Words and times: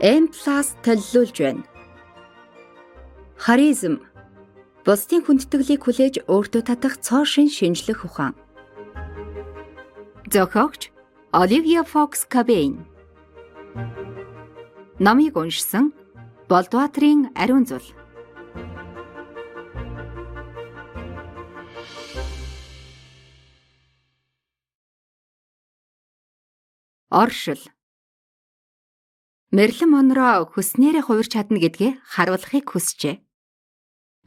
M+ 0.00 0.32
төлөвлөж 0.32 1.36
байна. 1.44 1.64
Харизм 3.36 4.00
бусдын 4.88 5.20
хүндэтгэлийг 5.28 5.84
хүлээж 5.84 6.14
өөртөө 6.24 6.62
татах 6.64 6.96
цоо 7.04 7.28
шин 7.28 7.52
шинжлэх 7.52 8.08
ухаан. 8.08 8.32
Зохиогч 10.32 10.88
Оливия 11.36 11.84
Фокс 11.84 12.24
Кабейн. 12.24 12.88
Намыг 14.96 15.36
уншсан 15.36 15.92
Болдбаатрийн 16.48 17.36
ариун 17.36 17.68
зул. 17.68 17.84
Оршил. 27.10 27.60
Мерлин 29.50 29.90
Монро 29.90 30.46
хүснээрээ 30.46 31.02
хувирч 31.10 31.34
чадна 31.34 31.58
гэдгээ 31.58 31.98
харуулахыг 32.06 32.70
хүсжээ. 32.70 33.18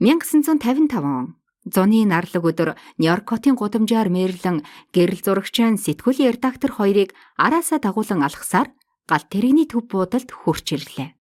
1955 0.04 1.00
он 1.00 1.40
зуны 1.64 2.04
нарлаг 2.04 2.44
өдөр 2.44 2.76
Нью-Йоркотын 3.00 3.56
гудамжаар 3.56 4.12
Мерлин 4.12 4.68
гэрэл 4.92 5.24
зурагчин 5.24 5.80
сэтгүүлийн 5.80 6.36
редактор 6.36 6.76
хоёрыг 6.76 7.16
араасаа 7.40 7.80
дагуулan 7.80 8.20
алхсаар 8.28 8.76
гал 9.08 9.24
тэрэгний 9.32 9.64
төв 9.64 9.88
буудалд 9.88 10.28
хурч 10.28 10.76
ирлээ. 10.76 11.16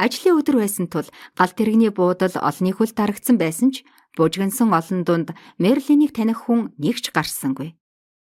Ажлын 0.00 0.40
өдөр 0.40 0.56
байсан 0.64 0.88
тул 0.88 1.04
гал 1.36 1.52
тэрэгний 1.52 1.92
буудал 1.92 2.32
олны 2.40 2.72
хүл 2.72 2.88
дарагдсан 2.88 3.36
байсан 3.36 3.68
ч 3.68 3.84
бужигнсан 4.16 4.72
олон 4.72 5.04
дунд 5.04 5.36
Мерлинийг 5.60 6.16
таних 6.16 6.48
хүн 6.48 6.72
нэг 6.80 7.04
ч 7.04 7.12
гарсангүй. 7.12 7.76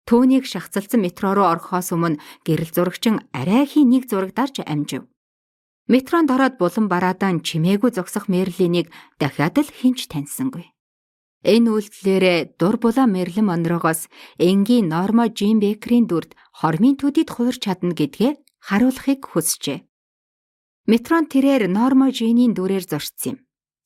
Түүнийг 0.08 0.48
шахацлсан 0.48 1.04
метро 1.04 1.36
руу 1.36 1.52
орохоос 1.52 1.92
өмнө 1.92 2.23
гэрэл 2.48 2.72
зурагчин 2.72 3.28
арайхийн 3.36 3.92
нэг 3.92 4.08
зураг 4.08 4.31
дарж 4.31 4.64
амжив. 4.64 5.04
Метронд 5.92 6.31
ороод 6.31 6.56
булан 6.56 6.88
бараадан 6.88 7.44
чимээгүй 7.44 7.92
зогсох 7.92 8.31
Мерлинийг 8.31 8.88
дахиад 9.20 9.59
л 9.59 9.68
хинч 9.68 10.08
таньсангүй. 10.08 10.72
Энэ 11.44 11.72
үйлдэлээрээ 11.76 12.59
дур 12.59 12.80
булаа 12.80 13.08
Мерлин 13.08 13.52
Монрогоос 13.52 14.08
энгийн 14.40 14.88
Норма 14.88 15.28
Жин 15.28 15.59
Бекерийн 15.59 16.08
дүрд 16.08 16.40
хормын 16.56 16.96
төдийд 16.96 17.28
хувирч 17.31 17.68
чадна 17.68 17.92
гэдгээ 17.92 18.40
харуулахыг 18.64 19.22
хүсжээ. 19.28 19.84
Метрон 20.88 21.28
тэрээр 21.28 21.68
Норма 21.68 22.16
Жинийн 22.16 22.56
дүрээр 22.56 22.88
зорчсон 22.88 23.36
юм. 23.36 23.38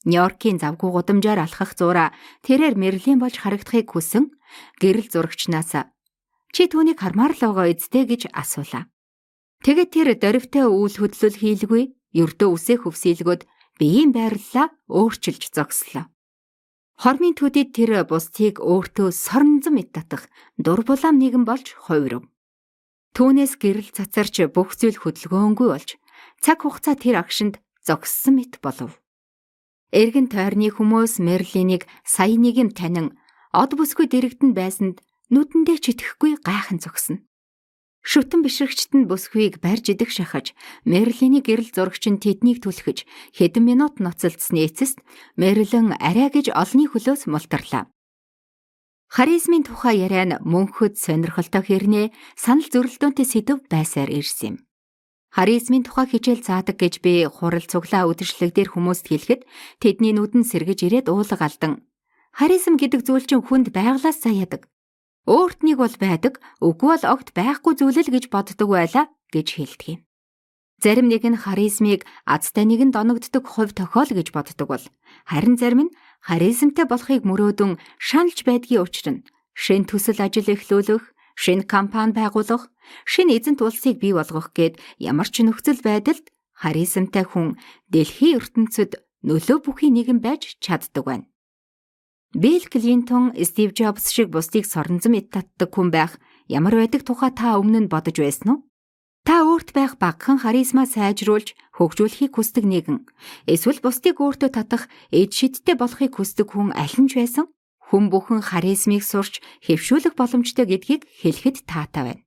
Нью-Йоркийн 0.05 0.57
завгүй 0.57 0.89
гудамжаар 0.89 1.45
алхах 1.45 1.77
зураа 1.77 2.13
тэрээр 2.45 2.77
Мерлин 2.77 3.21
болж 3.21 3.37
харагдахыг 3.37 3.89
хүсэн 3.93 4.33
гэрэл 4.81 5.09
зурагчнаас 5.09 5.77
Чи 6.51 6.67
түүнийг 6.67 6.99
хармаар 6.99 7.33
л 7.35 7.41
байгаа 7.41 7.67
эзтэй 7.71 8.03
гэж 8.07 8.31
асуулаа. 8.35 8.91
Тэгээд 9.63 9.89
тэр 9.95 10.07
дөрвтэй 10.19 10.65
үйл 10.67 10.95
хөдлөл 10.99 11.37
хийлгүй, 11.37 11.83
ердөө 12.11 12.49
үсээ 12.55 12.77
хөвсөөлгөд 12.83 13.47
биеийн 13.79 14.11
байрлалаа 14.11 14.67
өөрчилж 14.91 15.53
зогслоо. 15.55 16.11
Хормын 17.01 17.33
төдийд 17.33 17.73
тэр 17.73 18.05
бусдыг 18.05 18.61
өөртөө 18.61 19.09
соронзон 19.09 19.73
мэд 19.73 19.89
татах 19.95 20.29
дур 20.57 20.85
булаам 20.85 21.17
нэгэн 21.17 21.45
болж 21.49 21.73
хувирв. 21.73 22.27
Түүнээс 23.17 23.57
гэрэл 23.57 23.89
цацарч 23.89 24.45
бүх 24.53 24.77
зүйл 24.77 25.01
хөдөлгөөнгүй 25.01 25.67
болж 25.71 25.89
цаг 26.43 26.61
хугацаа 26.61 26.95
тэр 26.95 27.25
агшинд 27.25 27.57
зогссон 27.81 28.37
мэт 28.37 28.61
болов. 28.61 29.01
Эргэн 29.91 30.29
тойрны 30.29 30.69
хүмүүс 30.71 31.19
Мерлинийг 31.19 31.89
сая 32.05 32.37
нэг 32.37 32.55
юм 32.61 32.69
танин 32.71 33.17
од 33.51 33.75
бүсгүй 33.75 34.07
дэрэгдэн 34.07 34.55
байсанд 34.55 35.03
нүдэндээ 35.33 35.77
ч 35.79 35.85
итгэхгүй 35.95 36.43
гайхан 36.43 36.83
зогсно. 36.83 37.23
Шүтэн 38.01 38.41
бишрэгчт 38.41 38.91
нь 38.97 39.05
бүсгүйг 39.05 39.61
барьж 39.61 39.93
идэх 39.93 40.09
шахаж, 40.09 40.57
Мерлиний 40.89 41.45
гэрэл 41.45 41.69
зурагч 41.69 42.09
нь 42.09 42.17
тэднийг 42.17 42.65
түлхэж 42.65 43.05
хэдэн 43.37 43.61
минут 43.61 44.01
ноцолдсны 44.01 44.65
эцэст 44.65 44.97
Мерлин 45.37 45.93
арай 46.01 46.33
гэж 46.33 46.49
олны 46.49 46.89
хөлөөс 46.89 47.29
мултарлаа. 47.29 47.85
Харизмын 49.11 49.67
тухай 49.67 50.01
яриа 50.01 50.25
нь 50.25 50.41
мөнхөд 50.41 50.97
сонирхолтой 50.97 51.61
хэрнээ 51.61 52.07
санал 52.33 52.65
зөрөлдөөнтэй 52.73 53.27
сэдв 53.27 53.69
байсаар 53.69 54.09
ирсэн 54.09 54.47
юм. 54.49 54.55
Харизмын 55.35 55.83
тухай 55.85 56.07
хичээл 56.09 56.41
заадаг 56.41 56.79
гэж 56.81 57.03
би 57.05 57.27
хурал 57.27 57.63
цуглаа 57.63 58.09
үдшилэг 58.09 58.51
дээр 58.55 58.69
хүмүүст 58.73 59.05
хэлэхэд 59.07 59.41
тэдний 59.77 60.15
нүдэн 60.15 60.43
сэргэж 60.47 60.79
ирээд 60.87 61.07
уулга 61.11 61.43
алдан. 61.43 61.85
Харизм 62.33 62.79
гэдэг 62.79 63.03
зүйл 63.03 63.27
чинь 63.27 63.43
хүнд 63.43 63.75
байглаас 63.75 64.19
заяадаг. 64.23 64.67
Өөрт 65.29 65.61
нэг 65.61 65.77
бол 65.77 65.95
байдаг, 66.01 66.41
үгүй 66.57 66.97
бол 66.97 67.05
огт 67.13 67.29
байхгүй 67.37 67.77
зүйлэл 67.77 68.09
гэж 68.09 68.33
боддог 68.33 68.69
байлаа 68.69 69.05
гэж 69.29 69.47
хэлдэг 69.53 69.87
юм. 69.93 70.01
Зарим 70.81 71.13
нэг 71.13 71.21
нь 71.21 71.37
харизмыг 71.37 72.09
азтай 72.25 72.65
нэгэн 72.65 72.89
доногддог 72.89 73.45
хувь 73.45 73.77
тохиол 73.77 74.09
гэж 74.17 74.33
боддог 74.33 74.65
бол 74.65 74.85
харин 75.29 75.61
зарим 75.61 75.81
нь 75.85 75.93
харизмтай 76.25 76.89
болохыг 76.89 77.21
мөрөөдөн 77.21 77.77
шаналж 78.01 78.41
байдгийн 78.41 78.81
учир 78.81 79.07
нь 79.13 79.25
шин 79.53 79.85
төсөл 79.85 80.17
ажил 80.25 80.49
эхлүүлэх, 80.49 81.13
шин 81.37 81.61
компани 81.69 82.17
байгуулах, 82.17 82.73
шин 83.05 83.29
эзэнт 83.29 83.61
улсыг 83.61 84.01
бий 84.01 84.17
болгох 84.17 84.49
гээд 84.57 84.81
ямар 84.97 85.29
ч 85.29 85.45
нөхцөл 85.45 85.85
байдалд 85.85 86.33
харизмтай 86.57 87.29
хүн 87.29 87.61
дэлхийн 87.93 88.41
ертөнцид 88.41 88.97
нөлөө 89.21 89.57
бүхий 89.61 89.93
нэгэн 89.93 90.17
байж 90.17 90.57
чаддаг 90.57 91.05
байна. 91.05 91.25
Билл 92.33 92.63
Клинтон, 92.63 93.33
Стив 93.43 93.73
Джобс 93.73 94.07
шиг 94.07 94.29
бусдыг 94.31 94.63
соронзон 94.63 95.19
мэд 95.19 95.35
татдаг 95.35 95.67
хүн 95.75 95.91
байх 95.91 96.15
ямар 96.47 96.79
байдаг 96.79 97.03
тухай 97.03 97.27
та 97.35 97.59
өмнө 97.59 97.83
нь 97.83 97.91
бодож 97.91 98.15
байсан 98.23 98.47
уу? 98.55 98.59
Та 99.27 99.43
өөрт 99.43 99.75
байх 99.75 99.99
багахан 99.99 100.39
харизма 100.39 100.87
сайжруулж 100.87 101.51
хөгжүүлэхийг 101.75 102.31
хүсдэг 102.31 102.63
нэгэн 102.63 103.03
эсвэл 103.51 103.83
бусдыг 103.83 104.23
өөртөө 104.23 104.47
татах 104.47 104.87
эд 105.11 105.35
шидтэй 105.35 105.75
болохыг 105.75 106.15
хүсдэг 106.15 106.47
хүн 106.55 106.71
аль 106.71 106.95
нь 107.03 107.11
ч 107.11 107.19
байсан 107.19 107.51
хүн 107.91 108.07
бүхэн 108.07 108.39
харизмыг 108.39 109.03
сурч 109.03 109.43
хэвшүүлэх 109.67 110.15
боломжтой 110.15 110.63
гэдгийг 110.71 111.03
хэлэхэд 111.11 111.67
таатай 111.67 112.03
байна. 112.15 112.23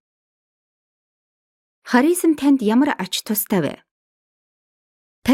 Харизм 1.81 2.37
танд 2.37 2.61
ямар 2.61 2.93
ач 3.01 3.25
тустай 3.25 3.61
вэ? 3.65 3.75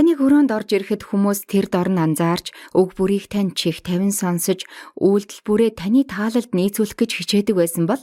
Таныг 0.00 0.16
өрөөнд 0.25 0.49
орж 0.49 0.72
ирэхэд 0.81 1.12
хүмүүс 1.12 1.44
тэр 1.44 1.69
дор 1.69 1.93
нь 1.93 2.00
анзаарч 2.00 2.56
өг 2.72 2.97
бүрийг 2.97 3.28
тань 3.28 3.53
чих 3.53 3.84
тавин 3.84 4.16
сонсож 4.16 4.65
үйлдэл 4.97 5.44
бүрээ 5.44 5.77
таны 5.77 6.09
таалалд 6.09 6.56
нийцүүлэх 6.56 7.05
гэж 7.05 7.11
хичээдэг 7.21 7.53
байсан 7.61 7.84
бол 7.84 8.00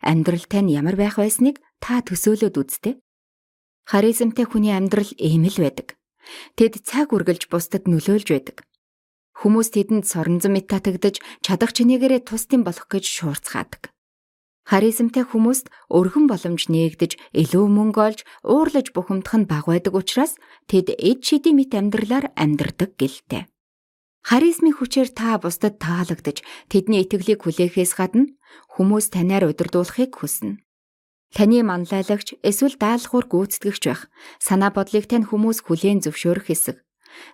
амьдрал 0.00 0.40
тань 0.48 0.72
ямар 0.72 0.96
байх 0.96 1.20
байсныг 1.20 1.60
та 1.84 2.00
төсөөлөд 2.00 2.56
үзтээ. 2.56 2.96
Харизмтай 3.84 4.48
хүний 4.48 4.72
амьдрал 4.72 5.12
ийм 5.20 5.44
л 5.44 5.60
байдаг. 5.60 6.00
Тэд 6.56 6.80
цаг 6.80 7.12
үргэлж 7.12 7.52
бусдад 7.52 7.92
нөлөөлж 7.92 8.28
байдаг. 8.32 8.64
Хүмүүс 9.36 9.68
тэдэнд 9.68 10.08
соронзон 10.08 10.56
мэт 10.56 10.72
татагдж 10.72 11.20
чадах 11.44 11.76
чинээгээрээ 11.76 12.24
тусдим 12.24 12.64
болох 12.64 12.88
гэж 12.88 13.04
шуурцгаадаг. 13.04 13.92
Харизмтай 14.64 15.28
хүмүүст 15.28 15.68
өргөн 15.92 16.24
боломж 16.24 16.72
нээгдэж 16.72 17.20
илүү 17.36 17.66
мөнгө 17.68 18.00
олж 18.00 18.20
уурлаж 18.48 18.96
бухимдах 18.96 19.36
нь 19.36 19.44
баг 19.44 19.68
байдаг 19.68 19.92
учраас 19.92 20.40
тэд 20.72 20.96
эд 20.96 21.20
шидийн 21.20 21.60
мэт 21.60 21.76
амьдралаар 21.76 22.32
амьдардаг 22.32 22.96
гэлтэй. 22.96 23.44
Харизмын 24.24 24.72
хүчээр 24.72 25.12
та 25.12 25.36
бусдад 25.36 25.76
таалагдж 25.84 26.40
тэдний 26.72 27.04
итгэлийг 27.04 27.44
хүлээхээс 27.44 27.92
гадна 27.92 28.32
хүмүүс 28.72 29.12
танаар 29.12 29.52
удирдуулахыг 29.52 30.16
хүснэ. 30.16 30.64
Таны 31.36 31.60
манлайлагч 31.60 32.40
эсвэл 32.40 32.80
даалгавар 32.80 33.28
гүйцэтгэгч 33.28 33.84
байх, 33.84 34.08
санаа 34.40 34.72
бодлыг 34.72 35.04
тань 35.12 35.28
хүмүүс 35.28 35.60
хүлээн 35.68 36.00
зөвшөөрөх 36.08 36.48
хэсэг. 36.48 36.80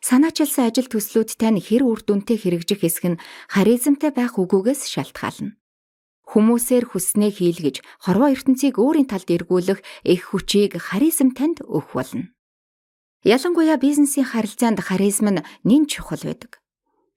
Санаачилсан 0.02 0.66
ажил 0.66 0.90
төслүүд 0.90 1.38
тань 1.38 1.62
хэр 1.62 1.86
үр 1.86 2.02
дүнтэй 2.02 2.42
хэрэгжих 2.42 2.82
хэсэг 2.82 3.04
нь 3.06 3.20
харизмтай 3.54 4.10
байх 4.10 4.34
үгүйгээс 4.34 4.90
шалтгаална 4.90 5.59
хүмүүсээр 6.30 6.84
хүснээ 6.94 7.30
хийлгэж 7.34 7.76
хорвоо 8.06 8.30
ертөнцийг 8.30 8.78
өөрийн 8.78 9.10
талд 9.10 9.28
эргүүлэх 9.34 9.82
их 10.06 10.22
хүчийг 10.30 10.78
харизм 10.78 11.34
танд 11.34 11.58
өгөх 11.66 11.90
болно. 11.98 12.30
Ялангуяа 13.26 13.76
бизнесийн 13.76 14.24
харилцаанд 14.30 14.78
харизм 14.80 15.26
нь 15.34 15.44
нэн 15.66 15.82
чухал 15.90 16.22
байдаг. 16.22 16.62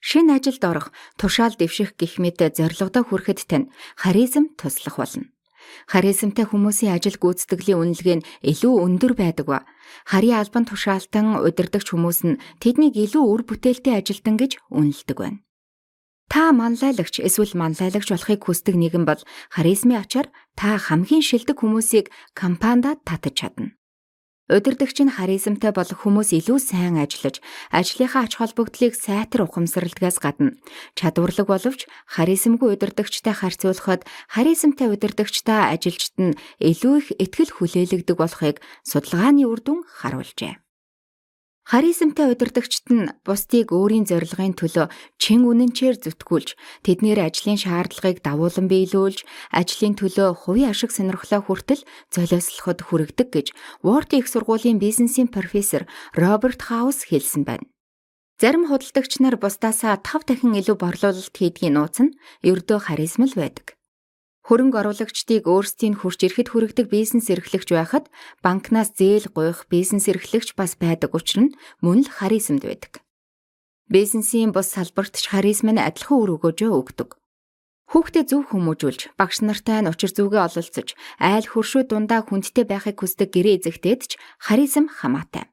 Шинэ 0.04 0.36
ажилд 0.36 0.63
орох, 0.65 0.88
тушаал 1.15 1.56
дэвших 1.56 1.95
гих 1.95 2.19
мэт 2.19 2.42
зорилгодоо 2.57 3.07
хүрэхэд 3.07 3.39
тань 3.48 3.71
харизм 3.95 4.51
туслах 4.60 5.00
болно. 5.00 5.31
Харизмтай 5.88 6.44
хүмүүсийн 6.44 6.92
ажил 6.92 7.16
гүйцэтгэлийн 7.16 7.80
үнэлгээ 7.80 8.18
нь 8.19 8.27
илүү 8.51 8.74
өндөр 8.83 9.13
байдаг 9.16 9.48
ба 9.48 9.59
харийн 10.04 10.44
албан 10.44 10.68
тушаалтан 10.68 11.39
удирдахч 11.39 11.88
хүмүүс 11.95 12.19
нь 12.27 12.39
тэднийг 12.59 13.00
илүү 13.00 13.24
үр 13.24 13.42
бүтээлтэй 13.48 13.95
ажилтан 13.95 14.36
гэж 14.36 14.59
үнэлдэг 14.68 15.18
байна. 15.21 15.39
Та 16.33 16.50
манлайлагч 16.50 17.21
эсвэл 17.21 17.53
манлайлагч 17.53 18.09
болохыг 18.09 18.41
хүсдэг 18.41 18.74
нэгэн 18.74 19.06
бол 19.06 19.21
харизмын 19.53 20.01
ачаар 20.01 20.33
та 20.57 20.81
хамгийн 20.81 21.21
шилдэг 21.21 21.62
хүмүүсийг 21.62 22.09
компанидад 22.33 23.06
татаж 23.06 23.38
чадна. 23.38 23.77
Удирдагч 24.50 24.97
нь 25.06 25.13
харизмтай 25.13 25.69
болох 25.77 26.01
хүмүүс 26.01 26.33
илүү 26.33 26.57
сайн 26.57 26.97
ажиллаж, 26.97 27.38
ажлынхаа 27.69 28.25
ач 28.25 28.33
холбогдлыг 28.41 28.97
сайтар 28.97 29.45
ухамсарладгаас 29.45 30.18
гадна 30.25 30.57
чадварлаг 30.97 31.45
боловч 31.53 31.85
харизмгүй 32.09 32.81
удирдагчтай 32.81 33.38
харьцуулахад 33.38 34.01
харизмтай 34.25 34.89
удирдагчтай 34.89 35.77
ажилчид 35.77 36.18
нь 36.18 36.38
илүү 36.57 36.94
их 36.97 37.07
ихтгэл 37.21 37.53
хүлээлгдэг 37.62 38.18
болохыг 38.18 38.57
судалгааны 38.81 39.45
үр 39.45 39.62
дүн 39.62 39.85
харуулжээ. 39.85 40.62
Харизмтай 41.63 42.27
удирдагчид 42.27 42.88
нь 42.92 43.07
бусдыг 43.24 43.71
өөрийн 43.71 44.04
зорилгын 44.04 44.51
төлөө 44.60 44.92
чин 45.15 45.48
үнэнчээр 45.48 45.95
зүтгүүлж, 45.95 46.60
тэднэр 46.83 47.24
ажлын 47.24 47.56
шаардлагыг 47.56 48.19
давуулан 48.19 48.68
биелүүлж, 48.68 49.24
ажлын 49.48 49.95
төлөө 49.95 50.44
хувийн 50.44 50.75
ашиг 50.75 50.92
сонирхлоо 50.92 51.39
хүртэл 51.39 51.88
золиослоход 52.12 52.83
хүргэдэг 52.83 53.30
гэж 53.31 53.48
Уорт 53.80 54.12
их 54.12 54.27
сургуулийн 54.27 54.75
бизнесийн 54.75 55.31
профессор 55.31 55.88
Роберт 56.12 56.68
Хаус 56.68 57.07
хэлсэн 57.07 57.48
байна. 57.48 57.63
Зарим 58.44 58.68
худалдагч 58.68 59.24
нар 59.24 59.39
бусдаасаа 59.39 59.95
5 60.04 60.27
дахин 60.27 60.59
илүү 60.59 60.75
борлуулалт 60.75 61.31
хийдгийн 61.31 61.80
нууц 61.80 62.04
нь 62.04 62.16
ердөө 62.44 62.92
харизм 62.92 63.24
л 63.24 63.39
байдаг. 63.39 63.80
Хөрөнгө 64.44 64.78
оруулагчдыг 64.84 65.48
өөрсдийн 65.48 65.95
хурж 66.04 66.19
ирэхэд 66.28 66.51
хүргэдэг 66.51 66.88
бизнес 66.92 67.31
эрхлэгч 67.31 67.72
байхад 67.72 68.12
банкнаас 68.44 68.92
зээл 68.92 69.31
гуйх 69.31 69.72
бизнес 69.72 70.12
эрхлэгч 70.12 70.60
бас 70.60 70.75
байдаг 70.75 71.16
нь 71.16 71.56
мөн 71.80 72.04
л 72.04 72.10
харизмд 72.12 72.68
байдаг. 72.68 73.00
Бизнесийн 73.88 74.51
бус 74.51 74.68
салбарт 74.75 75.16
ч 75.16 75.31
харизм 75.31 75.72
нь 75.72 75.80
адилхан 75.80 76.19
үр 76.19 76.30
өгөөжөө 76.36 76.72
өгдөг. 76.75 77.10
Хүүхдээ 77.94 78.25
зөв 78.28 78.51
хүмүүжүүлж, 78.51 79.16
багш 79.16 79.45
нартай 79.48 79.80
нь 79.80 79.92
учир 79.92 80.12
зүгээ 80.12 80.44
ололцож, 80.50 80.92
айл 81.24 81.45
хөршөө 81.48 81.84
дундаа 81.88 82.25
хүндтэй 82.28 82.66
байхыг 82.68 83.00
хүсдэг 83.00 83.30
гэрээ 83.31 83.63
эзэгтэйд 83.63 84.01
ч 84.10 84.12
харизм 84.44 84.90
хамаатай. 84.90 85.53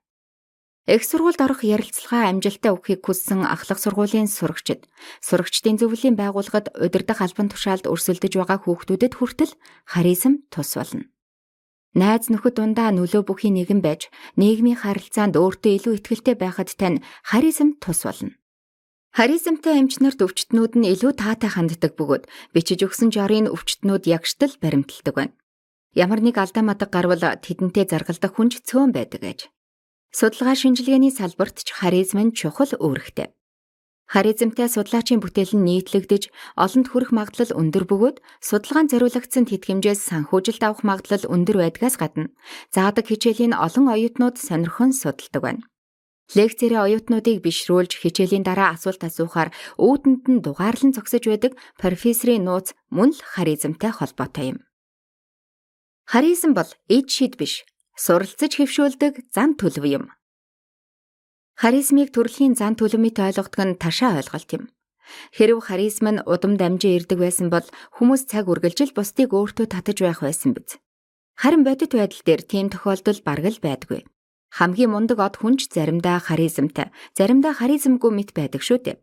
Их 0.91 1.07
сургуульд 1.07 1.39
орох 1.39 1.63
ярилцлагаа 1.63 2.35
амжилттай 2.35 2.75
өгөхийг 2.75 3.07
хүссэн 3.07 3.47
ахлах 3.47 3.79
сургуулийн 3.79 4.27
сурагчид, 4.27 4.91
сурагчдын 5.23 5.79
зөвлөлийн 5.79 6.19
байгууллагад 6.19 6.75
удирдах 6.75 7.23
албан 7.23 7.47
тушаалд 7.47 7.87
өрсөлдөж 7.87 8.35
байгаа 8.35 8.59
хүүхдүүдэд 8.59 9.15
хүртэл 9.15 9.55
харизм 9.87 10.43
тус 10.51 10.75
болно. 10.75 11.07
Найз 11.95 12.27
нөхөд 12.27 12.59
дундаа 12.59 12.91
нөлөө 12.91 13.23
бүхий 13.23 13.55
нэгэн 13.55 13.79
байж, 13.87 14.11
нийгмийн 14.35 14.83
харилцаанд 14.83 15.39
өөртөө 15.39 15.79
илүү 15.79 15.95
ихтэй 16.11 16.35
байхад 16.35 16.75
тань 16.75 17.07
харизм 17.23 17.79
тус 17.79 18.03
болно. 18.03 18.35
Харизмтай 19.15 19.79
эмчнэрт 19.79 20.19
өвчтнүүд 20.27 20.75
нь 20.75 20.91
илүү 20.91 21.15
таатай 21.23 21.55
ханддаг 21.55 21.95
бөгөөд 21.95 22.27
бичиж 22.51 22.83
өгсөн 22.83 23.15
жорын 23.15 23.47
өвчтнүүд 23.47 24.11
ягштал 24.11 24.59
баримталдаг 24.59 25.15
байна. 25.15 25.35
Ямар 25.95 26.19
нэг 26.19 26.35
алдаа 26.39 26.67
мадаг 26.67 26.91
гарвал 26.91 27.23
тэдэнтэй 27.39 27.87
заргалдах 27.87 28.35
хүнч 28.35 28.63
цөөн 28.67 28.91
байдаг 28.91 29.23
аж. 29.23 29.41
Судалгаа 30.11 30.59
шинжилгээний 30.59 31.15
салбарт 31.15 31.63
ч 31.63 31.71
харизм 31.71 32.19
нь 32.19 32.35
чухал 32.35 32.75
үүрэгтэй. 32.75 33.31
Харизмтай 34.11 34.67
судлаачийн 34.67 35.23
бүтээл 35.23 35.55
нь 35.55 35.87
нийтлэгдэж, 35.87 36.35
олонд 36.59 36.87
хүрэх 36.91 37.15
магадлал 37.15 37.55
өндөр 37.55 37.87
бөгөөд 37.87 38.17
судалгаанд 38.43 38.91
зориулагдсан 38.91 39.47
тэтгэмжээс 39.47 40.03
санхүүжилт 40.11 40.63
авах 40.67 40.83
магадлал 40.83 41.31
өндөр 41.31 41.57
байдгаас 41.63 41.95
гадна 41.95 42.35
заадаг 42.75 43.07
хичээлийн 43.07 43.55
олон 43.55 43.87
оюутнууд 43.95 44.35
сонирхон 44.35 44.91
судалдаг 44.91 45.43
байна. 45.47 45.63
Лекцээрээ 46.35 46.83
оюутнуудыг 46.91 47.39
бишрүүлж 47.39 48.03
хичээлийн 48.03 48.43
дараа 48.43 48.75
асуулт 48.75 49.03
асуухаар 49.07 49.55
үүдэнд 49.79 50.27
нь 50.27 50.43
дугаарлан 50.43 50.91
зогсож 50.91 51.23
байдаг 51.31 51.55
профессорын 51.79 52.43
нууц 52.51 52.75
мөн 52.91 53.15
л 53.15 53.23
харизмтай 53.23 53.95
холбоотой 53.95 54.55
юм. 54.55 54.59
Харизм 56.11 56.59
бол 56.59 56.71
эд 56.91 57.07
шид 57.07 57.39
биш, 57.39 57.63
суралцж 58.01 58.53
хэвшүүлдэг 58.57 59.29
зан 59.29 59.61
төлөв 59.61 59.85
юм. 59.85 60.05
Харизмыг 61.61 62.09
төрөлхийн 62.17 62.57
зан 62.57 62.73
төлөв 62.81 62.97
мэт 62.97 63.21
ойлгодог 63.21 63.61
нь 63.61 63.77
ташаа 63.77 64.17
ойлголт 64.17 64.51
юм. 64.57 64.65
Хэрв 65.37 65.61
харизм 65.69 66.07
нь 66.17 66.25
удам 66.25 66.57
дамжин 66.57 66.97
ирдэг 66.97 67.19
байсан 67.21 67.53
бол 67.53 67.67
хүмүүс 68.01 68.25
цаг 68.31 68.49
үргэлжил 68.49 68.97
бусдыг 68.97 69.37
өөртөө 69.37 69.67
татаж 69.69 69.99
байх 70.01 70.21
байсан 70.25 70.57
биз. 70.57 70.81
Харин 71.37 71.61
бодит 71.61 71.93
байдал 71.93 72.23
дээр 72.25 72.43
тийм 72.49 72.67
тохиолдол 72.73 73.21
бараг 73.21 73.47
л 73.53 73.61
байдгүй. 73.61 74.01
Хамгийн 74.57 74.91
мундаг 74.97 75.19
од 75.21 75.37
хүнч 75.37 75.69
заримдаа 75.69 76.19
харизмтай, 76.25 76.89
заримдаа 77.13 77.53
харизмгүй 77.53 78.11
мэт 78.17 78.31
байдаг 78.33 78.65
шүү 78.65 78.79
дээ. 78.81 78.97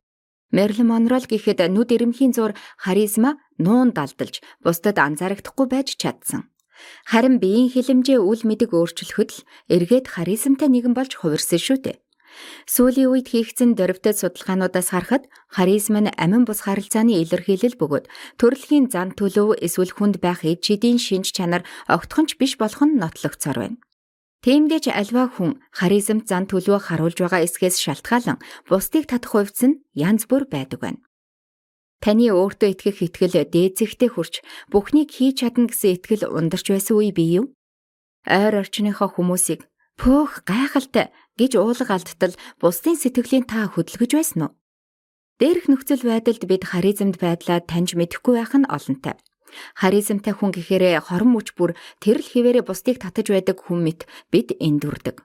Мерлин 0.52 0.90
Монрол 0.90 1.28
гэхэд 1.28 1.60
нүд 1.70 1.94
ирэмхийн 1.94 2.34
зур 2.34 2.52
харизма 2.80 3.38
нуун 3.60 3.94
далдалж 3.94 4.42
бусдад 4.64 4.98
анзаарагдахгүй 4.98 5.68
байж 5.70 6.00
чадсан. 6.02 6.50
Харин 7.06 7.38
биеийн 7.42 7.70
хилэмжээ 7.74 8.20
үл 8.20 8.42
мэдэг 8.46 8.72
өөрчлөхөд 8.74 9.30
л 9.34 9.44
эргээд 9.72 10.06
харизмтай 10.16 10.70
нэгэн 10.72 10.94
болж 10.98 11.12
хувирсан 11.18 11.62
шүү 11.62 11.80
дээ. 11.84 11.98
Сүүлийн 12.70 13.10
үед 13.10 13.28
хийгдсэн 13.34 13.74
дөрвтэй 13.74 14.14
судалгаануудаас 14.14 14.94
харахад 14.94 15.24
харизм 15.50 15.96
нь 16.06 16.14
амин 16.22 16.46
бус 16.46 16.62
харилцааны 16.66 17.18
илэрхийлэл 17.24 17.80
бөгөөд 17.82 18.06
төрөлхийн 18.38 18.86
зан 18.94 19.18
төлөв 19.18 19.58
эсвэл 19.66 19.94
хүнд 19.96 20.16
байх 20.22 20.46
эд 20.46 20.62
шидийн 20.62 21.02
шинж 21.02 21.34
чанар 21.34 21.64
огтхонч 21.90 22.38
биш 22.38 22.54
болох 22.62 22.82
нь 22.86 23.00
нотлогцоор 23.02 23.58
байна. 23.58 23.82
Тиймдээ 24.46 24.82
ч 24.86 24.88
альва 24.94 25.34
хүн 25.34 25.58
харизмт 25.74 26.30
зан 26.30 26.46
төлөвөө 26.46 26.82
харуулж 26.94 27.18
байгаа 27.18 27.42
эсхээс 27.42 27.82
шалтгаалan 27.82 28.38
бусдыг 28.70 29.10
татах 29.10 29.34
хувьц 29.34 29.60
нь 29.66 29.82
янз 29.98 30.30
бүр 30.30 30.46
байдаг 30.46 30.80
байна. 30.86 31.02
Таны 32.04 32.30
өөртөө 32.30 32.70
итгэх 32.78 33.02
итгэл 33.02 33.50
дээцэгтэй 33.50 34.10
хүрч 34.14 34.46
бүхнийг 34.70 35.10
хийж 35.18 35.42
чадна 35.42 35.66
гэсэн 35.70 35.98
итгэл 35.98 36.30
ундарч 36.30 36.70
байсан 36.70 36.96
үе 37.02 37.10
бий 37.10 37.42
юу? 37.42 37.54
Ойр 38.30 38.62
орчныхоо 38.62 39.10
хүмүүсийг 39.18 39.66
пөөх 39.98 40.46
гайхалтай 40.46 41.10
гэж 41.42 41.58
уулга 41.58 41.98
алдтал 41.98 42.38
бусдын 42.62 42.98
сэтгэлийн 43.02 43.50
та 43.50 43.66
хөдөлгөж 43.66 44.12
байсан 44.14 44.42
уу? 44.46 44.54
Дээрх 45.42 45.66
нөхцөл 45.70 46.06
байдалд 46.06 46.44
бид 46.46 46.64
харизмд 46.70 47.18
байдлаа 47.18 47.62
таньж 47.66 47.98
мэдэхгүй 47.98 48.34
байх 48.38 48.54
нь 48.58 48.70
олонтой. 48.70 49.18
Харизмтай 49.78 50.34
хүн 50.34 50.52
гэхээрээ 50.54 51.02
хорон 51.08 51.34
мөч 51.34 51.54
бүр 51.58 51.78
тэрл 52.02 52.26
хിവэрэ 52.26 52.62
бусдыг 52.66 52.98
татаж 53.02 53.30
байдаг 53.34 53.58
хүн 53.62 53.86
мэт 53.86 54.10
бид 54.34 54.54
эндүрдэг. 54.58 55.24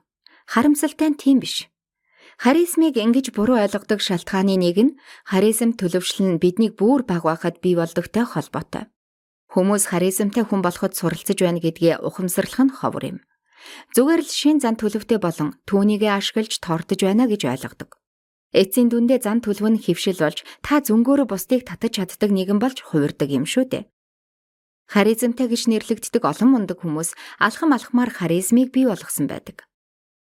Харамсалтай 0.49 1.09
нь 1.11 1.19
тийм 1.21 1.37
биш. 1.41 1.69
Харизмыг 2.41 2.97
ингэж 2.97 3.29
буруу 3.35 3.61
ойлгодог 3.61 4.01
шалтгааны 4.01 4.57
нэг 4.57 4.77
нь 4.81 4.95
харизм 5.29 5.77
төлөвшил 5.77 6.33
нь 6.33 6.41
биднийг 6.41 6.73
бүр 6.79 7.05
баг 7.05 7.23
байхад 7.29 7.61
бий 7.61 7.77
болдогтой 7.77 8.25
холбоотой. 8.25 8.89
Хүмүүс 9.53 9.93
харизмтай 9.93 10.41
хүн 10.41 10.65
болоход 10.65 10.97
суралцж 10.97 11.37
байна 11.37 11.61
гэдгээ 11.61 12.01
ухамсарлах 12.01 12.61
нь 12.65 12.73
ховор 12.73 13.05
юм. 13.05 13.17
Зүгээр 13.93 14.21
л 14.25 14.31
шин 14.33 14.57
зан 14.57 14.75
төлөвтэй 14.81 15.21
болон 15.21 15.53
түүнийгээ 15.69 16.11
ашиглаж 16.17 16.57
тордож 16.57 16.99
байна 17.05 17.29
гэж 17.29 17.41
ойлгодог. 17.45 18.01
Эцсийн 18.53 18.89
дүндээ 18.89 19.21
зан 19.21 19.41
төлөв 19.45 19.69
нь 19.69 19.81
хөвшил 19.81 20.17
болж 20.17 20.41
та 20.65 20.81
зөнгөөрөө 20.81 21.27
бусдыг 21.29 21.61
татаж 21.69 22.01
чаддаг 22.01 22.29
нэгэн 22.33 22.57
болж 22.61 22.81
хувирдаг 22.81 23.29
юм 23.29 23.45
шүү 23.49 23.65
дээ. 23.69 23.83
Харизмтай 24.89 25.47
гэж 25.49 25.69
нэрлэгддэг 25.69 26.21
олон 26.21 26.49
мундаг 26.53 26.81
хүмүүс 26.81 27.15
алхам 27.39 27.73
алхмаар 27.73 28.11
харизмыг 28.13 28.69
бий 28.75 28.85
болгосон 28.85 29.25
байдаг. 29.25 29.65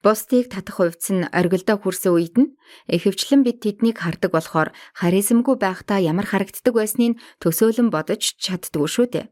Бусдыг 0.06 0.54
татах 0.54 0.78
хувьц 0.78 1.10
нь 1.10 1.26
оргилдоо 1.34 1.82
хүрсэн 1.82 2.14
үед 2.14 2.36
нь 2.38 2.54
ихэвчлэн 2.86 3.42
бид 3.42 3.66
тэднийг 3.66 3.98
хардаг 3.98 4.30
болохоор 4.30 4.70
харизмгүй 4.94 5.58
байхдаа 5.58 5.98
ямар 5.98 6.30
харагддаг 6.30 6.74
байсныг 6.78 7.18
төсөөлөн 7.42 7.90
бодож 7.90 8.38
чаддгүй 8.38 8.86
шүү 8.86 9.08
дээ. 9.10 9.26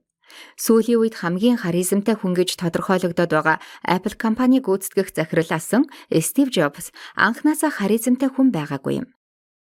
Сүүлийн 0.57 0.99
үед 0.99 1.15
хамгийн 1.21 1.61
харизмтай 1.61 2.17
хүн 2.17 2.33
гэж 2.33 2.57
тодорхойлогдоод 2.57 3.31
байгаа 3.31 3.57
Apple 3.85 4.17
компани 4.17 4.57
гүйцэтгэх 4.57 5.13
захирал 5.13 5.51
асан 5.53 5.83
Стив 6.09 6.49
Джобс 6.49 6.89
анхнаасаа 7.13 7.69
харизмтай 7.69 8.29
хүн 8.33 8.49
байгаагүй 8.49 9.05
юм. 9.05 9.07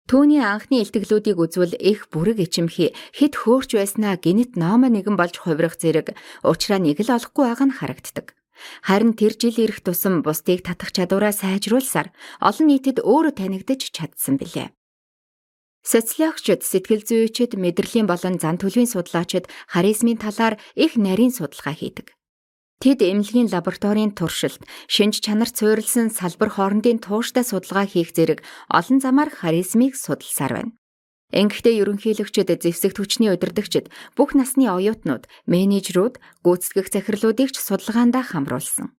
Төвний 0.05 0.43
анхны 0.43 0.83
илтгэлүүдийг 0.83 1.39
үзвэл 1.39 1.73
их 1.79 2.11
бүрэг 2.13 2.37
ичимхий 2.43 2.91
хэд 3.17 3.33
хөөрч 3.39 3.71
байснаа 3.79 4.19
гинт 4.19 4.59
номо 4.59 4.91
нэгэн 4.91 5.15
болж 5.15 5.39
хувирах 5.39 5.79
зэрэг 5.79 6.13
уучраа 6.43 6.79
нэг 6.83 6.99
л 7.01 7.15
олохгүй 7.17 7.43
байгаа 7.47 7.67
нь 7.71 7.77
харагддаг. 7.79 8.35
Харин 8.81 9.13
тэр 9.13 9.33
жил 9.39 9.57
ирэх 9.57 9.81
тусам 9.81 10.21
бусдыг 10.25 10.63
татах 10.63 10.91
чадвараа 10.95 11.33
сайжруулсаар 11.35 12.11
олон 12.41 12.67
нийтэд 12.69 13.03
өөрөө 13.03 13.33
танигдаж 13.37 13.81
чадсан 13.95 14.37
билээ. 14.37 14.73
Социологчид, 15.83 16.63
сэтгэл 16.63 17.03
зүйчид, 17.03 17.59
мэдрэлийн 17.59 18.07
болон 18.07 18.39
зан 18.39 18.55
төлөвийн 18.55 18.87
судлаачид 18.87 19.51
харизмын 19.67 20.15
талаар 20.15 20.55
их 20.79 20.95
нарийн 20.95 21.35
судалгаа 21.35 21.75
хийдэг. 21.75 22.15
Тэд 22.79 22.99
эмнэлгийн 23.03 23.51
лабораторийн 23.51 24.15
туршилт, 24.15 24.63
шинж 24.87 25.19
чанар 25.19 25.51
цуурилсан 25.51 26.07
салбар 26.11 26.51
хоорондын 26.55 27.03
тууштай 27.03 27.43
судалгаа 27.43 27.87
хийх 27.87 28.15
зэрэг 28.15 28.43
олон 28.71 28.99
замаар 29.03 29.31
харизмыг 29.31 29.95
судалсаар 29.99 30.53
байна. 30.55 30.71
Ингэхдээ 31.33 31.81
ерөнхийлөгчд, 31.81 32.61
зэвсэгт 32.61 32.97
хүчний 33.01 33.33
удирдагчид, 33.33 33.89
бүх 34.13 34.37
насны 34.37 34.69
оюутнууд, 34.69 35.25
менежерүүд, 35.49 36.21
гүйцэтгэх 36.45 36.87
захирлуудыг 36.93 37.49
ч 37.49 37.57
судалгаандаа 37.57 38.21
хамруулсан. 38.21 38.93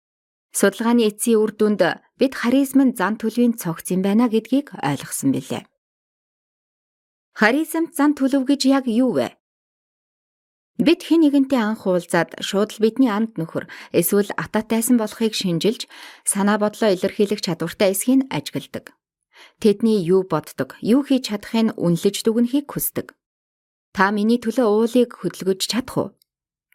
Судалгааны 0.49 1.13
эцсийн 1.13 1.37
үр 1.37 1.53
дүнд 1.53 1.81
бид 2.17 2.33
харизм 2.33 2.89
нь 2.89 2.97
зан 2.97 3.21
төлөвийн 3.21 3.53
цогц 3.57 3.93
юм 3.93 4.01
байна 4.01 4.29
гэдгийг 4.33 4.73
ойлгосон 4.81 5.29
билээ. 5.33 5.65
Харизмт 7.37 7.93
зан 7.97 8.17
төлөв 8.17 8.45
гэж 8.49 8.61
яг 8.69 8.85
юу 8.89 9.17
вэ? 9.17 9.33
Бид 10.77 11.05
хэн 11.05 11.25
нэгэнтэй 11.25 11.61
анх 11.61 11.85
уулзаад 11.85 12.37
шууд 12.41 12.77
л 12.77 12.81
бидний 12.81 13.09
анд 13.09 13.37
нөхөр 13.37 13.69
эсвэл 13.93 14.33
атаатайсан 14.37 14.97
болохыг 14.97 15.33
шинжилж 15.37 15.85
санаа 16.25 16.57
бодлоо 16.57 16.93
илэрхийлэх 16.93 17.45
чадвартай 17.45 17.93
эсхийг 17.93 18.25
ажигладаг. 18.33 18.93
Тэдний 19.61 19.99
юу 20.03 20.23
боддог, 20.23 20.75
юу 20.81 21.01
хийж 21.03 21.29
чадахыг 21.29 21.75
үнэлж 21.79 22.23
дүгнэхийг 22.23 22.67
хүсдэг. 22.69 23.15
Та 23.93 24.09
миний 24.09 24.41
төлөө 24.41 24.67
уулыг 24.67 25.11
хөдөлгөж 25.21 25.61
чадах 25.69 25.97
уу? 25.97 26.09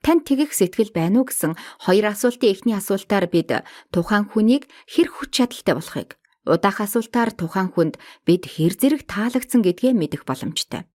Танд 0.07 0.27
тэгэх 0.29 0.55
сэтгэл 0.55 0.95
байна 0.95 1.21
уу 1.21 1.27
гэсэн 1.27 1.59
хоёр 1.83 2.15
асуултын 2.15 2.53
эхний 2.55 2.77
асуултаар 2.79 3.27
бид 3.27 3.51
тухайн 3.91 4.31
хүнийг 4.31 4.71
хэр 4.87 5.09
хүч 5.11 5.31
чадалтай 5.43 5.75
болохыг, 5.75 6.11
Удаах 6.49 6.81
асуултаар 6.81 7.37
тухайн 7.37 7.69
хүнд 7.69 8.01
бид 8.25 8.49
хэр 8.49 8.73
зэрэг 8.73 9.05
таалагдсан 9.05 9.61
гэдгээ 9.61 9.93
мэдэх 9.93 10.25
боломжтой. 10.25 10.89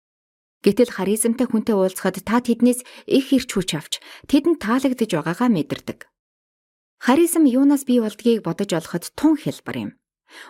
Гэтэл 0.62 0.94
харизмтай 0.94 1.46
хүнтэй 1.50 1.74
уулзахад 1.74 2.22
та 2.22 2.38
тэднээс 2.38 2.86
их 3.10 3.34
ирч 3.34 3.50
хүч 3.50 3.70
авч 3.74 3.92
тэдэнд 4.30 4.62
таалагдж 4.62 5.10
байгаагаа 5.10 5.50
мэдэрдэг. 5.50 6.06
Харизм 7.02 7.48
юунаас 7.50 7.82
бий 7.88 7.98
болдгийг 7.98 8.46
бодож 8.46 8.70
олоход 8.76 9.10
тун 9.18 9.34
хэлбэр 9.40 9.76
юм. 9.88 9.90